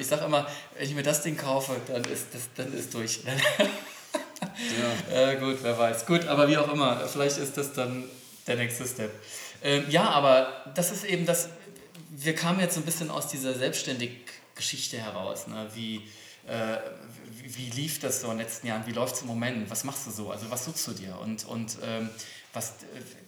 [0.00, 3.20] ich sag immer, wenn ich mir das Ding kaufe, dann ist das dann ist durch.
[5.10, 5.30] Ja.
[5.30, 6.06] Äh, gut, wer weiß.
[6.06, 8.04] Gut, aber wie auch immer, vielleicht ist das dann
[8.46, 9.10] der nächste Step.
[9.62, 11.48] Ähm, ja, aber das ist eben das,
[12.10, 15.46] wir kamen jetzt so ein bisschen aus dieser Selbstständig-Geschichte heraus.
[15.46, 15.68] Ne?
[15.74, 16.02] Wie,
[16.46, 16.76] äh,
[17.42, 18.86] wie, lief das so in den letzten Jahren?
[18.86, 19.70] Wie läuft es im Moment?
[19.70, 20.30] Was machst du so?
[20.30, 21.18] Also was suchst du dir?
[21.18, 22.10] Und, und ähm,
[22.52, 22.74] was,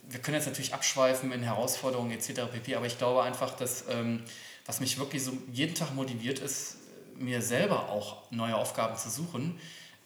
[0.08, 2.42] wir können jetzt natürlich abschweifen in Herausforderungen etc.
[2.52, 4.22] pp, aber ich glaube einfach, dass ähm,
[4.66, 6.76] was mich wirklich so jeden Tag motiviert ist,
[7.16, 9.58] mir selber auch neue Aufgaben zu suchen,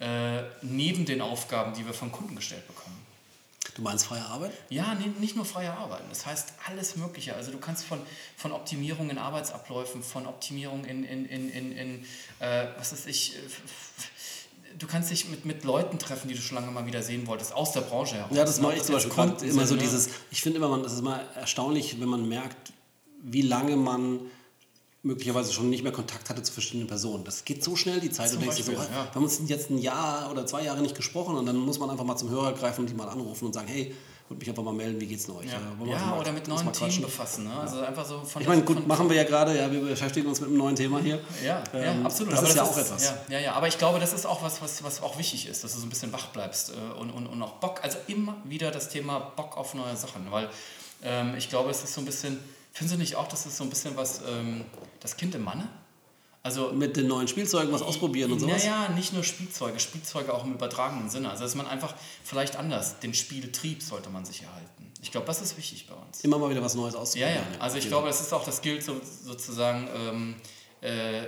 [0.02, 2.98] äh, neben den Aufgaben, die wir von Kunden gestellt bekommen.
[3.76, 4.52] Du meinst freie Arbeit?
[4.68, 6.02] Ja, nee, nicht nur freie Arbeit.
[6.10, 7.34] Das heißt alles Mögliche.
[7.36, 8.00] Also du kannst von,
[8.36, 12.04] von Optimierung in Arbeitsabläufen, von Optimierung in, in, in, in, in
[12.40, 13.38] äh, was weiß ich, äh,
[14.76, 17.54] du kannst dich mit, mit Leuten treffen, die du schon lange mal wieder sehen wolltest,
[17.54, 18.36] aus der Branche heraus.
[18.36, 19.80] Ja, das mache ich zum Beispiel gerade immer so ne?
[19.80, 22.72] dieses, ich finde immer, man, das ist immer erstaunlich, wenn man merkt,
[23.22, 24.20] wie lange man
[25.02, 27.24] möglicherweise schon nicht mehr Kontakt hatte zu verschiedenen Personen.
[27.24, 28.28] Das geht so schnell, die Zeit.
[28.28, 28.88] Zum du denkst Beispiel, so, ja.
[28.88, 31.90] wir haben uns jetzt ein Jahr oder zwei Jahre nicht gesprochen und dann muss man
[31.90, 33.94] einfach mal zum Hörer greifen und die mal anrufen und sagen, hey,
[34.28, 35.46] würde mich einfach mal melden, wie geht's denn euch?
[35.46, 37.44] Ja, ja, ja oder mit neuen Themen befassen.
[37.44, 37.54] Ne?
[37.54, 40.40] Also einfach so von ich meine, gut, machen wir ja gerade, ja, wir beschäftigen uns
[40.40, 41.20] mit einem neuen Thema hier.
[41.44, 42.32] Ja, ähm, ja absolut.
[42.32, 43.04] Das aber ist das ja auch ist, etwas.
[43.04, 45.64] Ja, ja, ja, aber ich glaube, das ist auch was, was, was auch wichtig ist,
[45.64, 48.36] dass du so ein bisschen wach bleibst äh, und, und, und auch Bock, also immer
[48.44, 50.48] wieder das Thema Bock auf neue Sachen, weil
[51.02, 52.38] ähm, ich glaube, es ist so ein bisschen
[52.74, 54.64] Findest du nicht auch, dass es so ein bisschen was, ähm,
[55.02, 55.68] das Kind im Manne?
[56.44, 58.64] Also, mit den neuen Spielzeugen was ausprobieren und sowas?
[58.64, 61.30] Naja, nicht nur Spielzeuge, Spielzeuge auch im übertragenen Sinne.
[61.30, 64.92] Also dass man einfach vielleicht anders, den Spieltrieb sollte man sich erhalten.
[65.02, 66.22] Ich glaube, das ist wichtig bei uns.
[66.22, 67.44] Immer mal wieder was Neues auszuprobieren.
[67.44, 67.60] Ja, ja.
[67.60, 70.34] Also ich glaube, das ist auch, das gilt so, sozusagen ähm,
[70.80, 71.22] äh,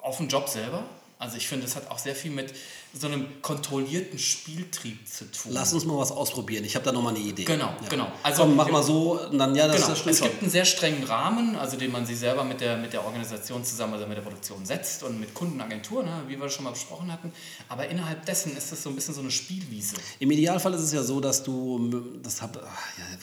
[0.00, 0.82] auf dem Job selber.
[1.18, 2.52] Also ich finde, das hat auch sehr viel mit
[2.96, 5.50] so einem kontrollierten Spieltrieb zu tun.
[5.52, 6.64] Lass uns mal was ausprobieren.
[6.64, 7.42] Ich habe da nochmal eine Idee.
[7.44, 7.88] Genau, ja.
[7.88, 8.06] genau.
[8.22, 9.88] Also Komm, mach mal so, dann ja, das, genau.
[9.88, 12.76] das stimmt Es gibt einen sehr strengen Rahmen, also den man sich selber mit der,
[12.76, 16.48] mit der Organisation zusammen, also mit der Produktion setzt und mit Kundenagenturen, ne, wie wir
[16.48, 17.32] schon mal besprochen hatten.
[17.68, 19.96] Aber innerhalb dessen ist es so ein bisschen so eine Spielwiese.
[20.20, 21.90] Im Idealfall ist es ja so, dass du,
[22.22, 22.48] das ja,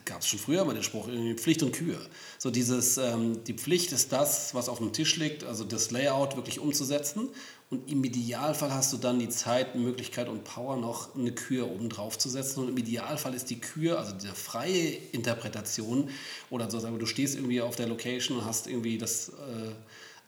[0.04, 1.08] gab es schon früher mal den Spruch,
[1.38, 1.98] Pflicht und Kühe.
[2.38, 6.36] So dieses, ähm, die Pflicht ist das, was auf dem Tisch liegt, also das Layout
[6.36, 7.30] wirklich umzusetzen.
[7.72, 11.88] Und im Idealfall hast du dann die Zeit, Möglichkeit und Power, noch eine Kür oben
[11.88, 12.60] drauf zu setzen.
[12.60, 16.10] Und im Idealfall ist die Kür, also die freie Interpretation,
[16.50, 19.72] oder sozusagen, du stehst irgendwie auf der Location und hast irgendwie das äh,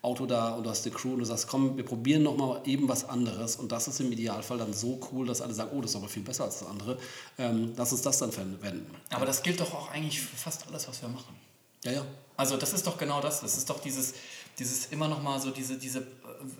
[0.02, 2.88] Auto da und du hast die Crew und du sagst, komm, wir probieren nochmal eben
[2.88, 3.58] was anderes.
[3.58, 6.08] Und das ist im Idealfall dann so cool, dass alle sagen, oh, das ist aber
[6.08, 6.98] viel besser als das andere.
[7.38, 8.90] Ähm, lass uns das dann verwenden.
[9.10, 11.36] Aber das gilt doch auch eigentlich für fast alles, was wir machen.
[11.84, 12.06] Ja, ja.
[12.36, 13.42] Also das ist doch genau das.
[13.42, 14.14] Das ist doch dieses,
[14.60, 16.06] dieses immer noch mal so diese, diese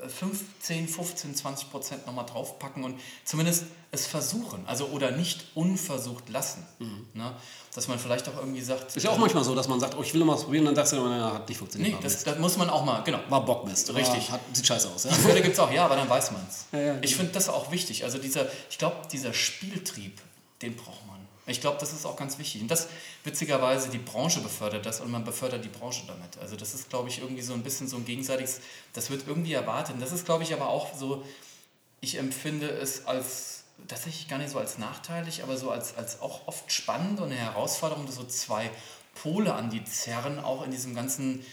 [0.08, 4.66] 15, 15, 20 Prozent noch mal draufpacken und zumindest es versuchen.
[4.66, 6.66] Also oder nicht unversucht lassen.
[6.80, 7.06] Mhm.
[7.14, 7.34] Ne?
[7.76, 8.96] Dass man vielleicht auch irgendwie sagt...
[8.96, 10.66] Ist ja auch manchmal so, dass man sagt, oh, ich will noch mal was probieren
[10.66, 11.96] dann sagst du, na, hat nicht funktioniert.
[11.96, 13.20] Nee, das, das, muss man auch mal, genau.
[13.30, 13.94] War Bockmist.
[13.94, 14.32] Richtig.
[14.32, 15.04] Hat, sieht scheiße aus.
[15.04, 15.12] Ja?
[15.12, 16.66] Die Fälle gibt es auch, ja, aber dann weiß man es.
[16.72, 17.18] Ja, ja, ich genau.
[17.18, 18.04] finde das auch wichtig.
[18.04, 20.20] Also dieser, ich glaube, dieser Spieltrieb,
[20.62, 21.14] den braucht man.
[21.46, 22.62] Ich glaube, das ist auch ganz wichtig.
[22.62, 22.88] Und das,
[23.24, 26.38] witzigerweise, die Branche befördert das und man befördert die Branche damit.
[26.40, 28.62] Also das ist, glaube ich, irgendwie so ein bisschen so ein gegenseitiges,
[28.94, 29.96] das wird irgendwie erwartet.
[29.96, 31.26] Und das ist, glaube ich, aber auch so,
[32.00, 36.48] ich empfinde es als tatsächlich gar nicht so als nachteilig, aber so als, als auch
[36.48, 38.70] oft spannend und eine Herausforderung, so zwei
[39.16, 41.46] Pole an die zerren, auch in diesem ganzen,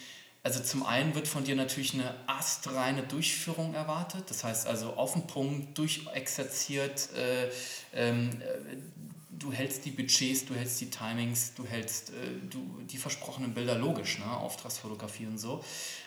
[0.42, 5.12] also zum einen wird von dir natürlich eine astreine Durchführung erwartet, das heißt also auf
[5.12, 7.50] den Punkt, durchexerziert, äh,
[7.94, 8.76] ähm, äh,
[9.40, 12.12] du hältst die Budgets, du hältst die Timings, du hältst äh,
[12.48, 14.36] du, die versprochenen Bilder logisch, ne?
[14.36, 15.64] Auftragsfotografie und so.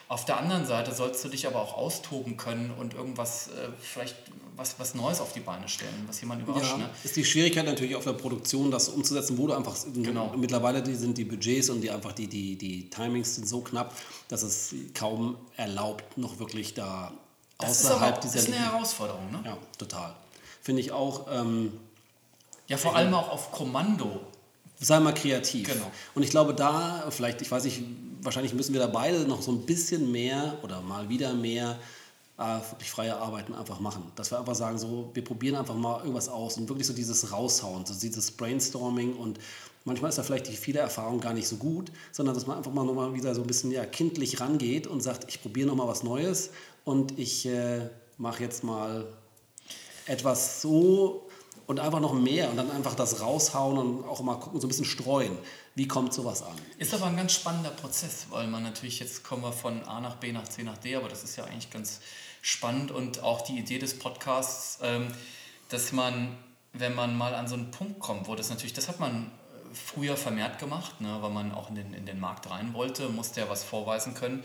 [0.08, 4.16] Auf der anderen Seite sollst du dich aber auch austoben können und irgendwas, äh, vielleicht
[4.56, 6.72] was, was Neues auf die Beine stellen, was jemand überrascht.
[6.72, 6.90] Ja, ne?
[7.02, 10.32] ist die Schwierigkeit natürlich auf der Produktion, das umzusetzen, wo du einfach, genau.
[10.36, 13.92] mittlerweile die, sind die Budgets und die einfach die, die, die Timings sind so knapp,
[14.28, 17.12] dass es kaum erlaubt, noch wirklich da
[17.58, 18.34] das außerhalb dieser...
[18.34, 19.42] Das ist eine Herausforderung, ne?
[19.44, 20.14] Ja, total.
[20.62, 21.26] Finde ich auch...
[21.32, 21.72] Ähm,
[22.66, 24.20] ja, vor allem auch auf Kommando.
[24.80, 25.68] Sei mal kreativ.
[25.68, 25.90] Genau.
[26.14, 27.82] Und ich glaube, da, vielleicht, ich weiß nicht,
[28.22, 31.78] wahrscheinlich müssen wir da beide noch so ein bisschen mehr oder mal wieder mehr
[32.38, 34.10] äh, wirklich freie Arbeiten einfach machen.
[34.16, 37.32] Dass wir einfach sagen, so, wir probieren einfach mal irgendwas aus und wirklich so dieses
[37.32, 39.38] Raushauen, so dieses Brainstorming und
[39.84, 42.72] manchmal ist da vielleicht die viele Erfahrung gar nicht so gut, sondern dass man einfach
[42.72, 46.02] mal nochmal wieder so ein bisschen ja, kindlich rangeht und sagt, ich probiere nochmal was
[46.02, 46.50] Neues
[46.84, 49.06] und ich äh, mache jetzt mal
[50.06, 51.23] etwas so
[51.66, 54.68] und einfach noch mehr und dann einfach das raushauen und auch mal gucken, so ein
[54.68, 55.36] bisschen streuen.
[55.74, 56.54] Wie kommt sowas an?
[56.78, 60.16] Ist aber ein ganz spannender Prozess, weil man natürlich jetzt kommen wir von A nach
[60.16, 62.00] B nach C nach D, aber das ist ja eigentlich ganz
[62.42, 65.08] spannend und auch die Idee des Podcasts, ähm,
[65.70, 66.36] dass man,
[66.72, 69.74] wenn man mal an so einen Punkt kommt, wo das natürlich, das hat man äh,
[69.74, 73.40] früher vermehrt gemacht, ne, weil man auch in den, in den Markt rein wollte, musste
[73.40, 74.44] ja was vorweisen können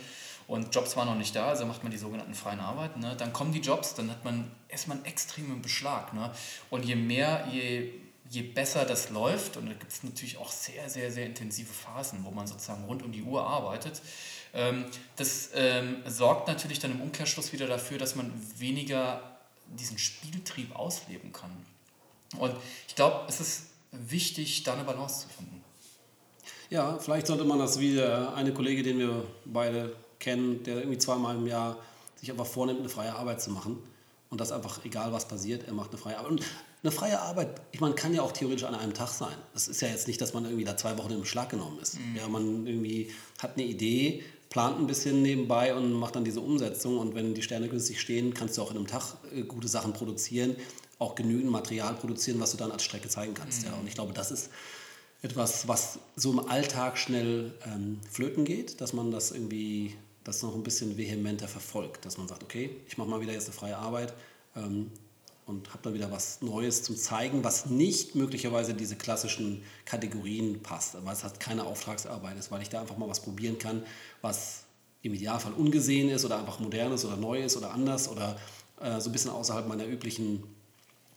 [0.50, 3.02] und Jobs waren noch nicht da, also macht man die sogenannten freien Arbeiten.
[3.02, 3.16] Ne?
[3.16, 6.12] Dann kommen die Jobs, dann hat man erstmal einen extremen Beschlag.
[6.12, 6.32] Ne?
[6.72, 7.92] Und je mehr, je,
[8.32, 12.26] je besser das läuft, und da gibt es natürlich auch sehr, sehr, sehr intensive Phasen,
[12.26, 14.02] wo man sozusagen rund um die Uhr arbeitet,
[14.56, 14.86] ähm,
[15.18, 19.22] das ähm, sorgt natürlich dann im Umkehrschluss wieder dafür, dass man weniger
[19.68, 21.52] diesen Spieltrieb ausleben kann.
[22.40, 22.56] Und
[22.88, 25.64] ich glaube, es ist wichtig, da eine Balance zu finden.
[26.72, 31.36] Ja, vielleicht sollte man das wie eine Kollege, den wir beide kennen, der irgendwie zweimal
[31.36, 31.78] im Jahr
[32.18, 33.78] sich einfach vornimmt, eine freie Arbeit zu machen.
[34.30, 36.32] Und das einfach, egal was passiert, er macht eine freie Arbeit.
[36.32, 36.44] Und
[36.84, 39.36] eine freie Arbeit, ich meine, kann ja auch theoretisch an einem Tag sein.
[39.54, 41.96] Das ist ja jetzt nicht, dass man irgendwie da zwei Wochen im Schlag genommen ist.
[42.00, 42.16] Mhm.
[42.16, 46.98] Ja, man irgendwie hat eine Idee, plant ein bisschen nebenbei und macht dann diese Umsetzung.
[46.98, 49.94] Und wenn die Sterne günstig stehen, kannst du auch in einem Tag äh, gute Sachen
[49.94, 50.56] produzieren,
[51.00, 53.64] auch genügend Material produzieren, was du dann als Strecke zeigen kannst.
[53.64, 53.68] Mhm.
[53.68, 53.74] Ja.
[53.74, 54.50] Und ich glaube, das ist
[55.22, 60.56] etwas, was so im Alltag schnell ähm, flöten geht, dass man das irgendwie das noch
[60.56, 63.78] ein bisschen vehementer verfolgt, dass man sagt, okay, ich mache mal wieder jetzt eine freie
[63.78, 64.14] Arbeit
[64.56, 64.92] ähm,
[65.46, 70.96] und habe dann wieder was Neues zum Zeigen, was nicht möglicherweise diese klassischen Kategorien passt,
[71.04, 73.84] weil es halt keine Auftragsarbeit ist, weil ich da einfach mal was probieren kann,
[74.22, 74.64] was
[75.02, 78.38] im Idealfall ungesehen ist oder einfach modern ist oder neu ist oder anders oder
[78.82, 80.44] äh, so ein bisschen außerhalb meiner üblichen.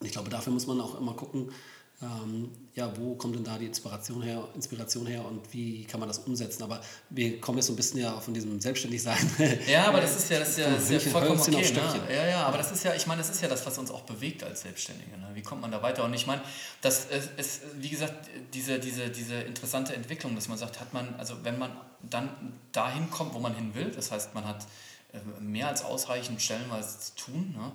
[0.03, 1.53] Ich glaube, dafür muss man auch immer gucken,
[2.01, 6.09] ähm, ja, wo kommt denn da die Inspiration her, Inspiration her und wie kann man
[6.09, 6.63] das umsetzen?
[6.63, 6.81] Aber
[7.11, 9.19] wir kommen jetzt so ein bisschen ja von diesem Selbstständigsein.
[9.67, 11.71] Ja, aber das ist ja, das ist ja, das ist ja vollkommen okay.
[11.71, 12.15] Ne?
[12.15, 14.03] Ja, ja, aber das ist ja, ich meine, das ist ja das, was uns auch
[14.03, 15.19] bewegt als Selbstständige.
[15.19, 15.29] Ne?
[15.35, 16.03] Wie kommt man da weiter?
[16.05, 16.41] Und ich meine,
[16.81, 21.35] das ist, wie gesagt, diese, diese, diese interessante Entwicklung, dass man sagt, hat man, also
[21.43, 24.67] wenn man dann dahin kommt, wo man hin will, das heißt, man hat
[25.13, 27.73] äh, mehr als ausreichend stellenweise zu tun, ne?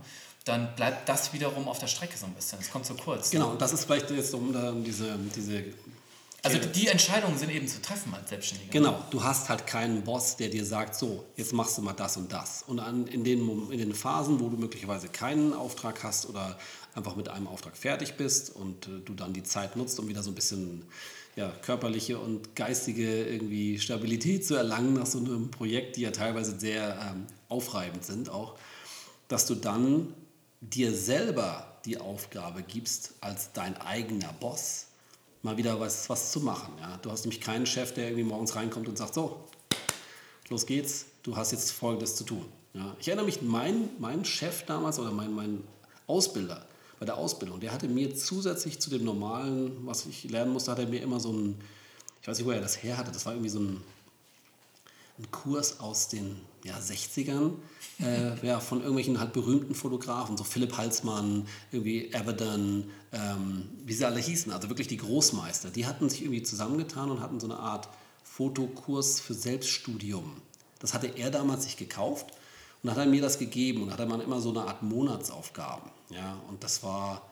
[0.47, 2.59] Dann bleibt das wiederum auf der Strecke so ein bisschen.
[2.59, 3.31] Es kommt so kurz.
[3.31, 5.65] Genau, und das ist vielleicht jetzt um diese, diese
[6.43, 8.71] also die Entscheidungen sind eben zu treffen als Selbstständiger.
[8.71, 12.15] Genau, du hast halt keinen Boss, der dir sagt, so, jetzt machst du mal das
[12.15, 12.63] und das.
[12.67, 16.57] Und an, in, den, in den Phasen, wo du möglicherweise keinen Auftrag hast oder
[16.95, 20.23] einfach mit einem Auftrag fertig bist und äh, du dann die Zeit nutzt, um wieder
[20.23, 20.85] so ein bisschen
[21.35, 26.59] ja, körperliche und geistige irgendwie Stabilität zu erlangen nach so einem Projekt, die ja teilweise
[26.59, 28.55] sehr ähm, aufreibend sind auch,
[29.27, 30.13] dass du dann
[30.61, 34.87] dir selber die Aufgabe gibst, als dein eigener Boss
[35.43, 36.73] mal wieder was, was zu machen.
[36.79, 36.97] Ja?
[36.97, 39.45] Du hast nämlich keinen Chef, der irgendwie morgens reinkommt und sagt, so,
[40.49, 42.45] los geht's, du hast jetzt Folgendes zu tun.
[42.73, 42.95] Ja?
[42.99, 45.63] Ich erinnere mich, mein, mein Chef damals oder mein, mein
[46.07, 46.65] Ausbilder
[46.99, 50.79] bei der Ausbildung, der hatte mir zusätzlich zu dem normalen, was ich lernen musste, hat
[50.79, 51.61] er mir immer so ein,
[52.21, 53.83] ich weiß nicht, wo er das her hatte, das war irgendwie so ein,
[55.19, 57.53] ein Kurs aus den ja, 60ern,
[57.99, 64.05] äh, ja, von irgendwelchen halt berühmten Fotografen, so Philipp Halsmann, irgendwie Avedon, ähm, wie sie
[64.05, 67.57] alle hießen, also wirklich die Großmeister, die hatten sich irgendwie zusammengetan und hatten so eine
[67.57, 67.87] Art
[68.23, 70.41] Fotokurs für Selbststudium.
[70.79, 72.27] Das hatte er damals sich gekauft
[72.83, 75.89] und hat er mir das gegeben und hatte man immer so eine Art Monatsaufgaben.
[76.09, 77.23] Ja, und das war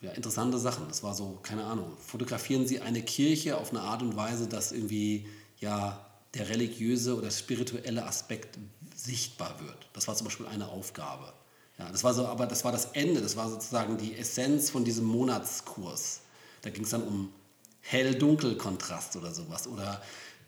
[0.00, 0.86] ja, interessante Sachen.
[0.88, 4.72] Das war so, keine Ahnung, fotografieren Sie eine Kirche auf eine Art und Weise, dass
[4.72, 5.26] irgendwie
[5.60, 6.03] ja
[6.34, 8.58] der religiöse oder spirituelle Aspekt
[8.94, 9.88] sichtbar wird.
[9.92, 11.32] Das war zum Beispiel eine Aufgabe.
[11.78, 14.84] Ja, das war so, aber das war das Ende, das war sozusagen die Essenz von
[14.84, 16.20] diesem Monatskurs.
[16.62, 17.32] Da ging es dann um
[17.80, 20.00] Hell-Dunkel-Kontrast oder sowas oder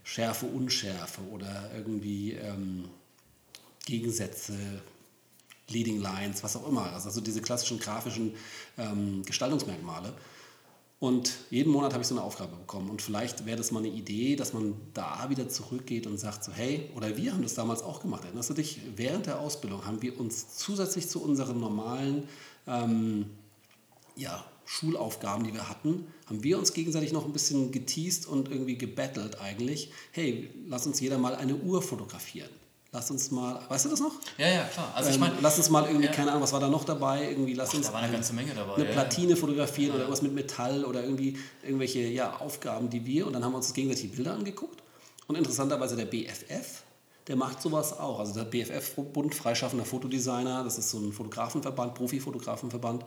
[0.05, 2.89] Schärfe, Unschärfe oder irgendwie ähm,
[3.85, 4.55] Gegensätze,
[5.69, 6.93] Leading Lines, was auch immer.
[6.93, 8.35] Also diese klassischen grafischen
[8.79, 10.15] ähm, Gestaltungsmerkmale.
[10.99, 12.89] Und jeden Monat habe ich so eine Aufgabe bekommen.
[12.89, 16.53] Und vielleicht wäre das mal eine Idee, dass man da wieder zurückgeht und sagt so,
[16.53, 18.25] hey, oder wir haben das damals auch gemacht.
[18.25, 18.81] Erinnerst du dich?
[18.97, 22.27] Während der Ausbildung haben wir uns zusätzlich zu unseren normalen
[22.67, 23.27] ähm,
[24.17, 28.79] ja, Schulaufgaben, die wir hatten, haben wir uns gegenseitig noch ein bisschen geteased und irgendwie
[28.79, 29.93] gebettelt eigentlich.
[30.13, 32.51] Hey, lass uns jeder mal eine Uhr fotografieren.
[32.93, 34.13] Lass uns mal, weißt du das noch?
[34.39, 34.93] Ja, ja, klar.
[34.95, 36.13] Also ich ähm, lass uns mal irgendwie, ja.
[36.13, 37.29] keine Ahnung, was war da noch dabei?
[37.29, 38.77] Irgendwie, lass Ach, uns da war eine ganze Menge dabei.
[38.77, 39.95] Eine Platine fotografieren ja.
[39.95, 43.57] oder irgendwas mit Metall oder irgendwie irgendwelche ja, Aufgaben, die wir und dann haben wir
[43.57, 44.83] uns gegenseitig Bilder angeguckt.
[45.27, 46.85] Und interessanterweise der BFF,
[47.27, 48.21] der macht sowas auch.
[48.21, 53.05] Also der BFF, Bund Freischaffender Fotodesigner, das ist so ein Fotografenverband, Profi-Fotografenverband,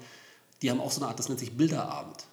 [0.62, 2.26] die haben auch so eine Art, das nennt sich Bilderabend.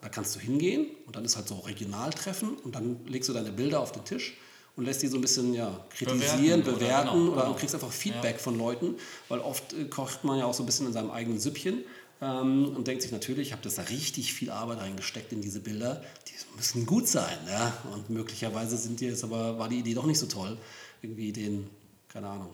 [0.00, 3.52] Da kannst du hingehen und dann ist halt so Regionaltreffen und dann legst du deine
[3.52, 4.36] Bilder auf den Tisch
[4.76, 7.54] und lässt die so ein bisschen ja, kritisieren, bewerten, bewerten oder, genau, oder genau.
[7.54, 8.42] kriegst einfach Feedback ja.
[8.42, 8.96] von Leuten,
[9.28, 11.84] weil oft äh, kocht man ja auch so ein bisschen in seinem eigenen Süppchen
[12.20, 15.60] ähm, und denkt sich natürlich, ich habe das da richtig viel Arbeit reingesteckt in diese
[15.60, 17.38] Bilder, die müssen gut sein.
[17.48, 17.72] Ja?
[17.92, 20.56] Und möglicherweise sind die jetzt aber, war die Idee doch nicht so toll,
[21.02, 21.68] irgendwie den,
[22.08, 22.50] keine Ahnung,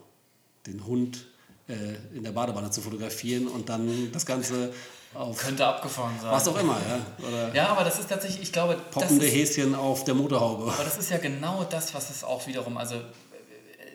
[0.66, 1.26] den Hund
[1.68, 4.72] äh, in der Badewanne zu fotografieren und dann das Ganze
[5.14, 6.30] auf Könnte abgefahren sein.
[6.30, 7.26] Was auch immer, ja.
[7.26, 8.76] Oder ja, aber das ist tatsächlich, ich glaube.
[8.90, 10.72] Poppende ist, Häschen auf der Motorhaube.
[10.72, 12.96] Aber das ist ja genau das, was es auch wiederum, also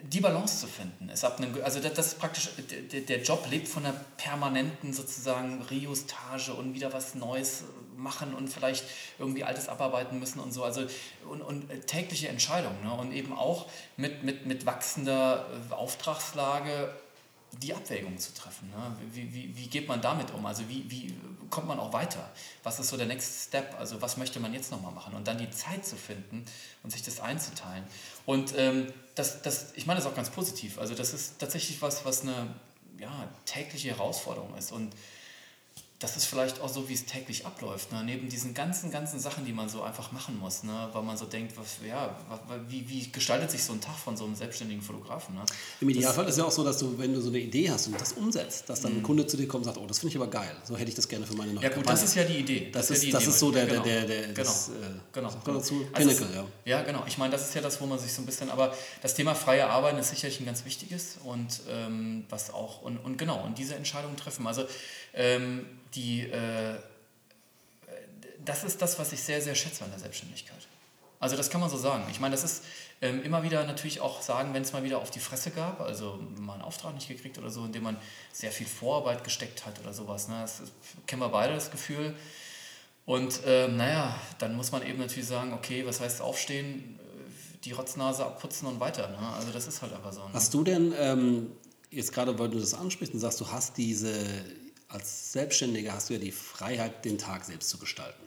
[0.02, 1.08] die Balance zu finden.
[1.08, 2.50] Ist ab einem, also das, das ist praktisch,
[2.92, 7.64] der, der Job lebt von einer permanenten sozusagen Reustage und wieder was Neues
[7.96, 8.84] machen und vielleicht
[9.18, 10.64] irgendwie Altes abarbeiten müssen und so.
[10.64, 10.82] Also
[11.28, 12.76] und, und tägliche Entscheidungen.
[12.84, 12.92] Ne?
[12.92, 16.90] Und eben auch mit, mit, mit wachsender Auftragslage
[17.52, 18.70] die Abwägung zu treffen.
[18.70, 18.96] Ne?
[19.12, 20.44] Wie, wie, wie geht man damit um?
[20.44, 21.14] Also wie, wie
[21.48, 22.30] kommt man auch weiter?
[22.62, 23.74] Was ist so der Next Step?
[23.78, 25.14] Also was möchte man jetzt nochmal machen?
[25.14, 26.44] Und dann die Zeit zu finden
[26.82, 27.84] und sich das einzuteilen.
[28.26, 30.78] Und ähm, das, das, ich meine das auch ganz positiv.
[30.78, 32.48] Also das ist tatsächlich was, was eine
[32.98, 34.72] ja, tägliche Herausforderung ist.
[34.72, 34.92] Und
[35.98, 37.90] das ist vielleicht auch so, wie es täglich abläuft.
[37.90, 38.04] Ne?
[38.04, 40.90] Neben diesen ganzen, ganzen Sachen, die man so einfach machen muss, ne?
[40.92, 42.14] weil man so denkt, was, ja,
[42.68, 45.34] wie, wie gestaltet sich so ein Tag von so einem selbstständigen Fotografen?
[45.34, 45.42] Ne?
[45.80, 47.86] Im Idealfall das, ist ja auch so, dass du, wenn du so eine Idee hast
[47.86, 49.04] und das umsetzt, dass dann ein mhm.
[49.04, 50.94] Kunde zu dir kommt und sagt, oh, das finde ich aber geil, so hätte ich
[50.96, 52.00] das gerne für meine neue Ja gut, Kampagne.
[52.00, 52.70] das ist ja die Idee.
[52.70, 54.34] Das, das ist, das ist so der, der, der, der, genau.
[54.34, 54.70] das,
[55.12, 55.28] genau.
[55.28, 55.56] Äh, genau.
[55.58, 56.44] dazu, also Pinnacle, ja.
[56.66, 57.04] Ja, genau.
[57.06, 59.34] Ich meine, das ist ja das, wo man sich so ein bisschen, aber das Thema
[59.34, 63.56] freie Arbeiten ist sicherlich ein ganz wichtiges und ähm, was auch, und, und genau, und
[63.56, 64.46] diese Entscheidungen treffen.
[64.46, 64.66] Also
[65.16, 66.76] ähm, die, äh,
[68.44, 70.68] das ist das, was ich sehr, sehr schätze an der Selbstständigkeit.
[71.18, 72.04] Also das kann man so sagen.
[72.10, 72.64] Ich meine, das ist
[73.00, 76.20] ähm, immer wieder natürlich auch sagen, wenn es mal wieder auf die Fresse gab, also
[76.38, 77.96] mal einen Auftrag nicht gekriegt oder so, indem man
[78.32, 80.28] sehr viel Vorarbeit gesteckt hat oder sowas.
[80.28, 80.38] Ne?
[80.42, 80.72] Das, das
[81.06, 82.14] kennen wir beide das Gefühl.
[83.06, 86.98] Und ähm, naja, dann muss man eben natürlich sagen, okay, was heißt aufstehen,
[87.64, 89.08] die Rotznase abputzen und weiter.
[89.08, 89.18] Ne?
[89.36, 90.20] Also das ist halt einfach so.
[90.20, 90.30] Ne?
[90.32, 91.50] Hast du denn, ähm,
[91.90, 94.44] jetzt gerade weil du das ansprichst und sagst, du hast diese
[94.96, 98.22] als Selbstständiger hast du ja die Freiheit, den Tag selbst zu gestalten.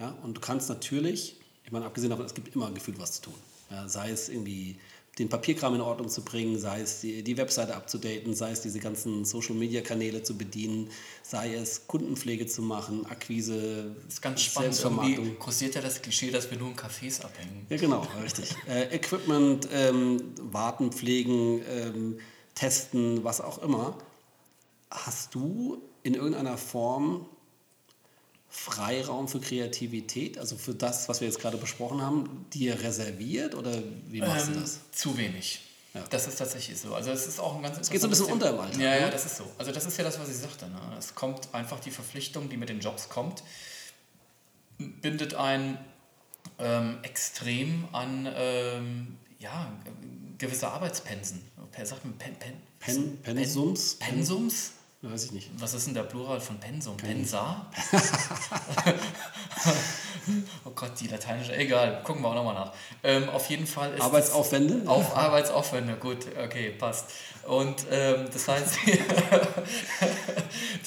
[0.00, 0.16] Ja?
[0.22, 3.34] Und du kannst natürlich, ich meine, abgesehen davon, es gibt immer gefühlt was zu tun.
[3.70, 3.88] Ja?
[3.88, 4.78] Sei es irgendwie
[5.18, 8.78] den Papierkram in Ordnung zu bringen, sei es die, die Webseite abzudaten, sei es diese
[8.78, 10.90] ganzen Social-Media-Kanäle zu bedienen,
[11.22, 14.80] sei es Kundenpflege zu machen, Akquise, Das ist ganz spannend.
[14.84, 17.66] Irgendwie kursiert ja das Klischee, dass wir nur in Cafés abhängen.
[17.68, 18.54] Ja, genau, richtig.
[18.68, 22.20] äh, Equipment, ähm, warten, pflegen, ähm,
[22.54, 23.98] testen, was auch immer.
[24.90, 27.26] Hast du in irgendeiner Form
[28.50, 33.82] Freiraum für Kreativität, also für das, was wir jetzt gerade besprochen haben, dir reserviert oder
[34.06, 34.80] wie machst ähm, du das?
[34.92, 35.60] Zu wenig.
[35.92, 36.04] Ja.
[36.08, 36.94] Das ist tatsächlich so.
[36.94, 38.34] Also es ist auch ein ganz Es geht so ein bisschen Thema.
[38.34, 38.80] unter im Alltag.
[38.80, 39.10] Ja, ja, ne?
[39.10, 39.44] das ist so.
[39.58, 40.66] Also das ist ja das, was ich sagte.
[40.66, 40.80] Ne?
[40.98, 43.42] Es kommt einfach die Verpflichtung, die mit den Jobs kommt,
[44.78, 45.78] bindet ein
[46.58, 49.72] ähm, extrem an ähm, ja,
[50.38, 51.42] gewisse Arbeitspensen.
[51.84, 53.96] Sagt man Pen, Pen, Pen, Pensums?
[53.96, 54.72] Pensums?
[55.00, 55.48] Weiß ich nicht.
[55.58, 56.96] Was ist denn der Plural von Pensum?
[56.96, 57.66] Pensa?
[60.64, 61.56] oh Gott, die lateinische.
[61.56, 62.72] Egal, gucken wir auch nochmal nach.
[63.04, 64.00] Ähm, auf jeden Fall ist.
[64.00, 64.90] Arbeitsaufwände?
[64.90, 67.10] Auf Arbeitsaufwände, gut, okay, passt.
[67.46, 68.76] Und ähm, das heißt,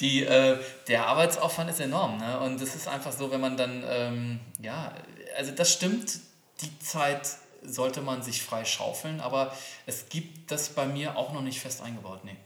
[0.00, 2.18] die, äh, der Arbeitsaufwand ist enorm.
[2.18, 2.38] Ne?
[2.40, 4.92] Und es ist einfach so, wenn man dann, ähm, ja,
[5.38, 6.20] also das stimmt,
[6.60, 7.30] die Zeit
[7.62, 11.80] sollte man sich frei schaufeln, aber es gibt das bei mir auch noch nicht fest
[11.80, 12.24] eingebaut.
[12.24, 12.36] Nee.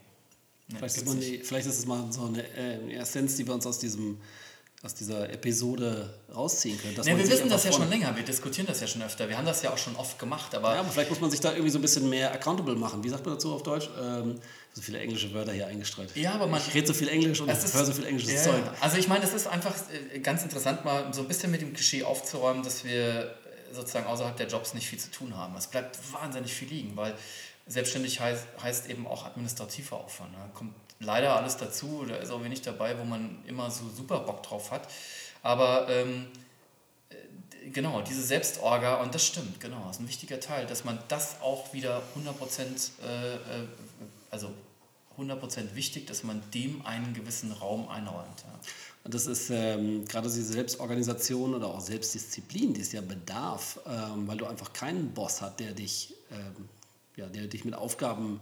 [0.75, 3.79] Vielleicht, ist die, vielleicht, ist es mal so eine äh, Essenz, die wir uns aus
[3.79, 4.19] diesem
[4.83, 6.95] aus dieser Episode rausziehen können.
[7.03, 9.27] Nee, wir wissen das ja schon länger, wir diskutieren das ja schon öfter.
[9.27, 10.53] Wir haben das ja auch schon oft gemacht.
[10.53, 13.03] Aber ja, aber vielleicht muss man sich da irgendwie so ein bisschen mehr accountable machen.
[13.03, 13.89] Wie sagt man dazu auf Deutsch?
[13.99, 14.39] Ähm,
[14.73, 16.15] so viele englische Wörter hier eingestreut.
[16.15, 16.61] Ja, aber man.
[16.61, 18.63] Ich rede so viel Englisch und höre so viel englisches ja, Zeug.
[18.79, 19.73] Also ich meine, es ist einfach
[20.13, 24.05] äh, ganz interessant, mal so ein bisschen mit dem Klischee aufzuräumen, dass wir äh, sozusagen
[24.05, 25.55] außerhalb der Jobs nicht viel zu tun haben.
[25.57, 27.15] Es bleibt wahnsinnig viel liegen, weil
[27.67, 30.31] selbstständig heißt, heißt eben auch administrativer Aufwand.
[30.31, 30.37] Ne?
[30.53, 32.05] Kommt leider alles dazu.
[32.07, 34.87] Da ist auch wenig dabei, wo man immer so super Bock drauf hat.
[35.43, 36.27] Aber ähm,
[37.09, 41.41] äh, genau, diese Selbstorga, und das stimmt, genau, ist ein wichtiger Teil, dass man das
[41.41, 43.39] auch wieder 100%, äh, äh,
[44.31, 44.51] also
[45.17, 48.43] 100% wichtig, dass man dem einen gewissen Raum einräumt.
[48.45, 48.59] Ja.
[49.03, 54.27] Und das ist ähm, gerade diese Selbstorganisation oder auch Selbstdisziplin, die es ja bedarf, ähm,
[54.27, 56.67] weil du einfach keinen Boss hast, der dich, ähm,
[57.17, 58.39] ja, der dich mit Aufgaben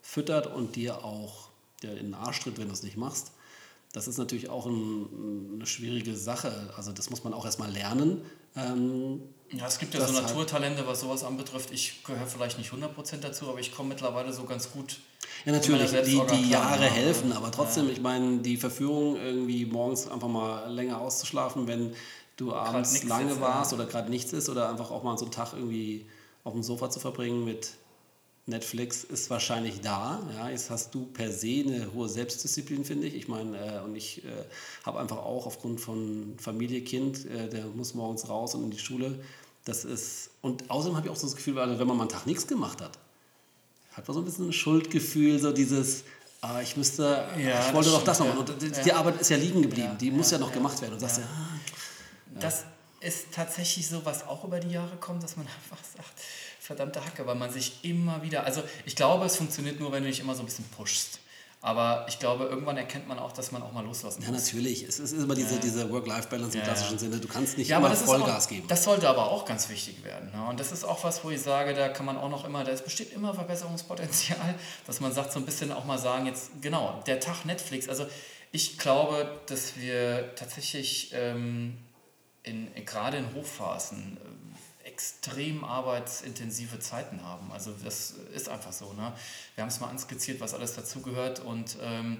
[0.00, 1.48] füttert und dir auch
[1.82, 3.32] der in den Arsch tritt, wenn du es nicht machst.
[3.92, 6.72] Das ist natürlich auch ein, eine schwierige Sache.
[6.76, 8.22] Also das muss man auch erstmal lernen.
[8.54, 11.70] Ähm, ja, es gibt ja so Naturtalente, was sowas anbetrifft.
[11.72, 14.98] Ich gehöre vielleicht nicht 100% dazu, aber ich komme mittlerweile so ganz gut.
[15.46, 17.92] Ja, natürlich, die, die Jahre klar, helfen, aber trotzdem, ja.
[17.92, 21.94] ich meine, die Verführung, irgendwie morgens einfach mal länger auszuschlafen, wenn
[22.36, 23.78] du abends lange ist, warst ja.
[23.78, 26.06] oder gerade nichts ist oder einfach auch mal so einen Tag irgendwie
[26.44, 27.70] auf dem Sofa zu verbringen mit
[28.48, 30.20] Netflix ist wahrscheinlich da.
[30.36, 33.14] Ja, jetzt hast du per se eine hohe Selbstdisziplin, finde ich.
[33.14, 34.28] Ich meine, äh, und ich äh,
[34.84, 38.78] habe einfach auch aufgrund von Familie, Kind, äh, der muss morgens raus und in die
[38.78, 39.18] Schule.
[39.64, 42.26] Das ist, und außerdem habe ich auch so das Gefühl, wenn man mal einen Tag
[42.26, 42.98] nichts gemacht hat,
[43.92, 46.04] hat man so ein bisschen ein Schuldgefühl, so dieses,
[46.40, 48.38] ah, ich müsste, ja, ich wollte doch das noch machen.
[48.38, 48.82] Und die, ja.
[48.82, 50.94] die Arbeit ist ja liegen geblieben, die muss ja noch gemacht werden.
[50.94, 51.24] Und sagst ja.
[51.24, 52.64] Ah, das
[53.00, 56.12] ist tatsächlich so, was auch über die Jahre kommt, dass man einfach sagt,
[56.68, 60.08] verdammte Hacke, weil man sich immer wieder, also ich glaube, es funktioniert nur, wenn du
[60.10, 61.18] dich immer so ein bisschen pushst.
[61.62, 64.44] Aber ich glaube, irgendwann erkennt man auch, dass man auch mal loslassen Ja, muss.
[64.44, 64.82] natürlich.
[64.84, 65.60] Es ist immer diese, Ja.
[65.60, 66.98] diese Work-Life-Balance im Ja, klassischen ja.
[67.00, 67.18] Sinne.
[67.18, 68.68] Du kannst nicht Ja, immer Vollgas auch, geben.
[68.68, 70.30] das sollte aber auch ganz wichtig werden.
[70.30, 70.46] Ne?
[70.46, 72.72] Und das ist auch was, wo ich sage, da kann man auch noch immer, da
[72.74, 74.54] besteht immer Verbesserungspotenzial,
[74.86, 77.88] dass man sagt, so ein bisschen auch mal sagen, jetzt genau, der Tag Netflix.
[77.88, 78.06] Also
[78.52, 81.76] ich glaube, dass wir tatsächlich ähm,
[82.44, 84.16] in, gerade in Hochphasen
[84.98, 87.52] extrem arbeitsintensive Zeiten haben.
[87.52, 88.92] Also das ist einfach so.
[88.94, 89.12] Ne?
[89.54, 92.18] Wir haben es mal anskizziert, was alles dazugehört und ähm,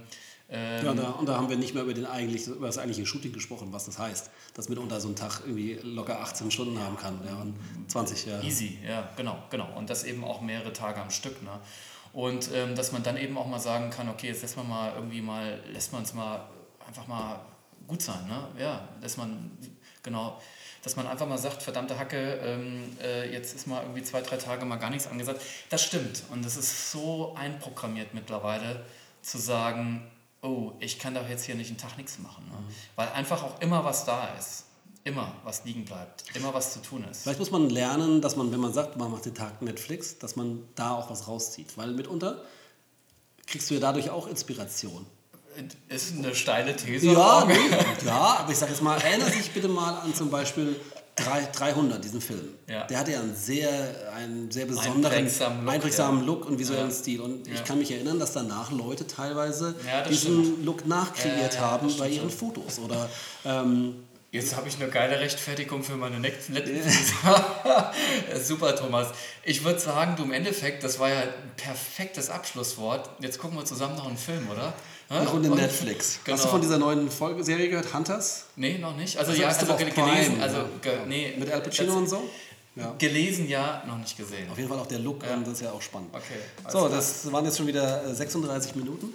[0.49, 3.05] ähm, Ja, da, und da haben wir nicht mehr über, den eigentlich, über das eigentliche
[3.05, 4.31] Shooting gesprochen, was das heißt.
[4.55, 7.19] Dass mitunter so ein Tag irgendwie locker 18 Stunden haben kann.
[7.27, 7.57] Ja, und
[7.89, 8.41] 20, ja.
[8.43, 9.77] Easy, ja, genau, genau.
[9.77, 11.43] Und das eben auch mehrere Tage am Stück.
[11.43, 11.51] Ne?
[12.13, 14.93] Und ähm, dass man dann eben auch mal sagen kann, okay, jetzt lässt man mal
[14.95, 16.49] irgendwie mal, lässt man es mal
[16.87, 17.41] einfach mal
[17.89, 18.49] gut sein, ne?
[18.59, 19.51] Ja, dass man,
[20.03, 20.41] genau,
[20.89, 24.39] dass man einfach mal sagt, verdammte Hacke, ähm, äh, jetzt ist mal irgendwie zwei, drei
[24.39, 25.43] Tage mal gar nichts angesagt.
[25.69, 26.23] Das stimmt.
[26.31, 28.87] Und das ist so einprogrammiert mittlerweile,
[29.21, 30.11] zu sagen,
[30.41, 32.47] oh, ich kann doch jetzt hier nicht einen Tag nichts machen.
[32.47, 32.55] Ne?
[32.97, 34.65] Weil einfach auch immer was da ist.
[35.05, 36.25] Immer was liegen bleibt.
[36.35, 37.25] Immer was zu tun ist.
[37.25, 40.37] Vielleicht muss man lernen, dass man, wenn man sagt, man macht den Tag Netflix, dass
[40.37, 41.77] man da auch was rauszieht.
[41.77, 42.41] Weil mitunter
[43.47, 45.05] kriegst du ja dadurch auch Inspiration.
[45.89, 47.09] Ist eine steile These.
[47.13, 47.59] Ja, aber- nee,
[48.07, 50.77] ja, aber ich sage jetzt mal, erinnere dich bitte mal an zum Beispiel
[51.17, 52.49] drei- 300, diesen Film.
[52.69, 52.85] Ja.
[52.87, 53.69] Der hatte ja einen sehr,
[54.15, 56.27] einen sehr besonderen, Einprägsamen Look, einprägsamen ja.
[56.27, 56.95] Look und visuellen Ja.
[56.95, 57.21] Stil.
[57.21, 59.75] Und ich kann mich erinnern, dass danach Leute teilweise
[60.09, 60.65] diesen stimmt.
[60.65, 62.39] Look nachkreiert haben bei stimmt ihren schon.
[62.39, 62.79] Fotos.
[62.79, 63.09] Oder
[63.45, 66.55] ähm, Jetzt habe ich eine geile Rechtfertigung für meine nächsten
[68.45, 69.09] Super, Thomas.
[69.43, 73.09] Ich würde sagen, du im Endeffekt, das war ja ein perfektes Abschlusswort.
[73.21, 74.75] Jetzt gucken wir zusammen noch einen Film, oder?
[75.11, 75.21] Ja?
[75.21, 76.19] eine Runde Und- Netflix.
[76.25, 76.37] Genau.
[76.37, 78.45] Hast du von dieser neuen Folgeserie gehört, Hunters?
[78.57, 79.17] Nee, noch nicht.
[79.17, 80.65] Also, Also ja, also aber ge- auf Prime, gelesen, also ja.
[80.83, 82.23] ge, nee, Mit Al Pacino und so?
[82.77, 82.95] Ja.
[82.99, 84.49] Gelesen ja, noch nicht gesehen.
[84.51, 86.11] Auf jeden Fall auch der Look, und das ist ja auch spannend.
[86.13, 86.23] Okay,
[86.63, 86.91] alles So, klar.
[86.91, 89.13] das waren jetzt schon wieder äh, 36 Minuten.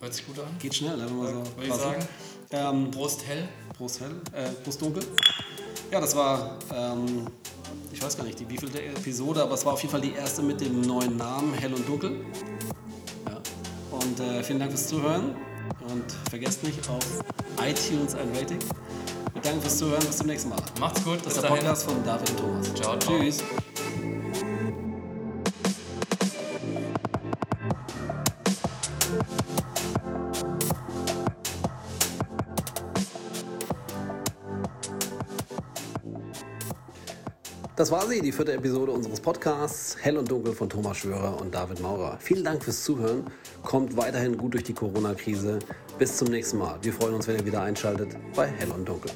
[0.00, 0.46] Hört sich gut an.
[0.58, 2.08] Geht schnell, ne, wenn man so Würde ich sagen.
[2.50, 3.48] Ähm, Brust hell.
[3.78, 5.02] Prost hell, äh, Prost dunkel.
[5.90, 7.26] Ja, das war, ähm,
[7.92, 10.42] ich weiß gar nicht, die wievielte Episode, aber es war auf jeden Fall die erste
[10.42, 12.24] mit dem neuen Namen Hell und Dunkel.
[14.02, 15.34] Und äh, vielen Dank fürs Zuhören
[15.88, 17.04] und vergesst nicht auf
[17.60, 18.58] iTunes ein Rating.
[19.32, 20.58] Wir danken fürs Zuhören, bis zum nächsten Mal.
[20.80, 21.18] Macht's gut.
[21.24, 21.56] Das ist der dahin.
[21.64, 22.74] Podcast von David und Thomas.
[22.74, 23.18] Ciao, ciao.
[23.18, 23.42] Tschüss.
[37.76, 41.54] Das war sie, die vierte Episode unseres Podcasts Hell und Dunkel von Thomas Schwörer und
[41.54, 42.16] David Maurer.
[42.20, 43.24] Vielen Dank fürs Zuhören.
[43.62, 45.58] Kommt weiterhin gut durch die Corona-Krise.
[45.98, 46.78] Bis zum nächsten Mal.
[46.80, 49.10] Wir freuen uns, wenn ihr wieder einschaltet bei Hell und Dunkel.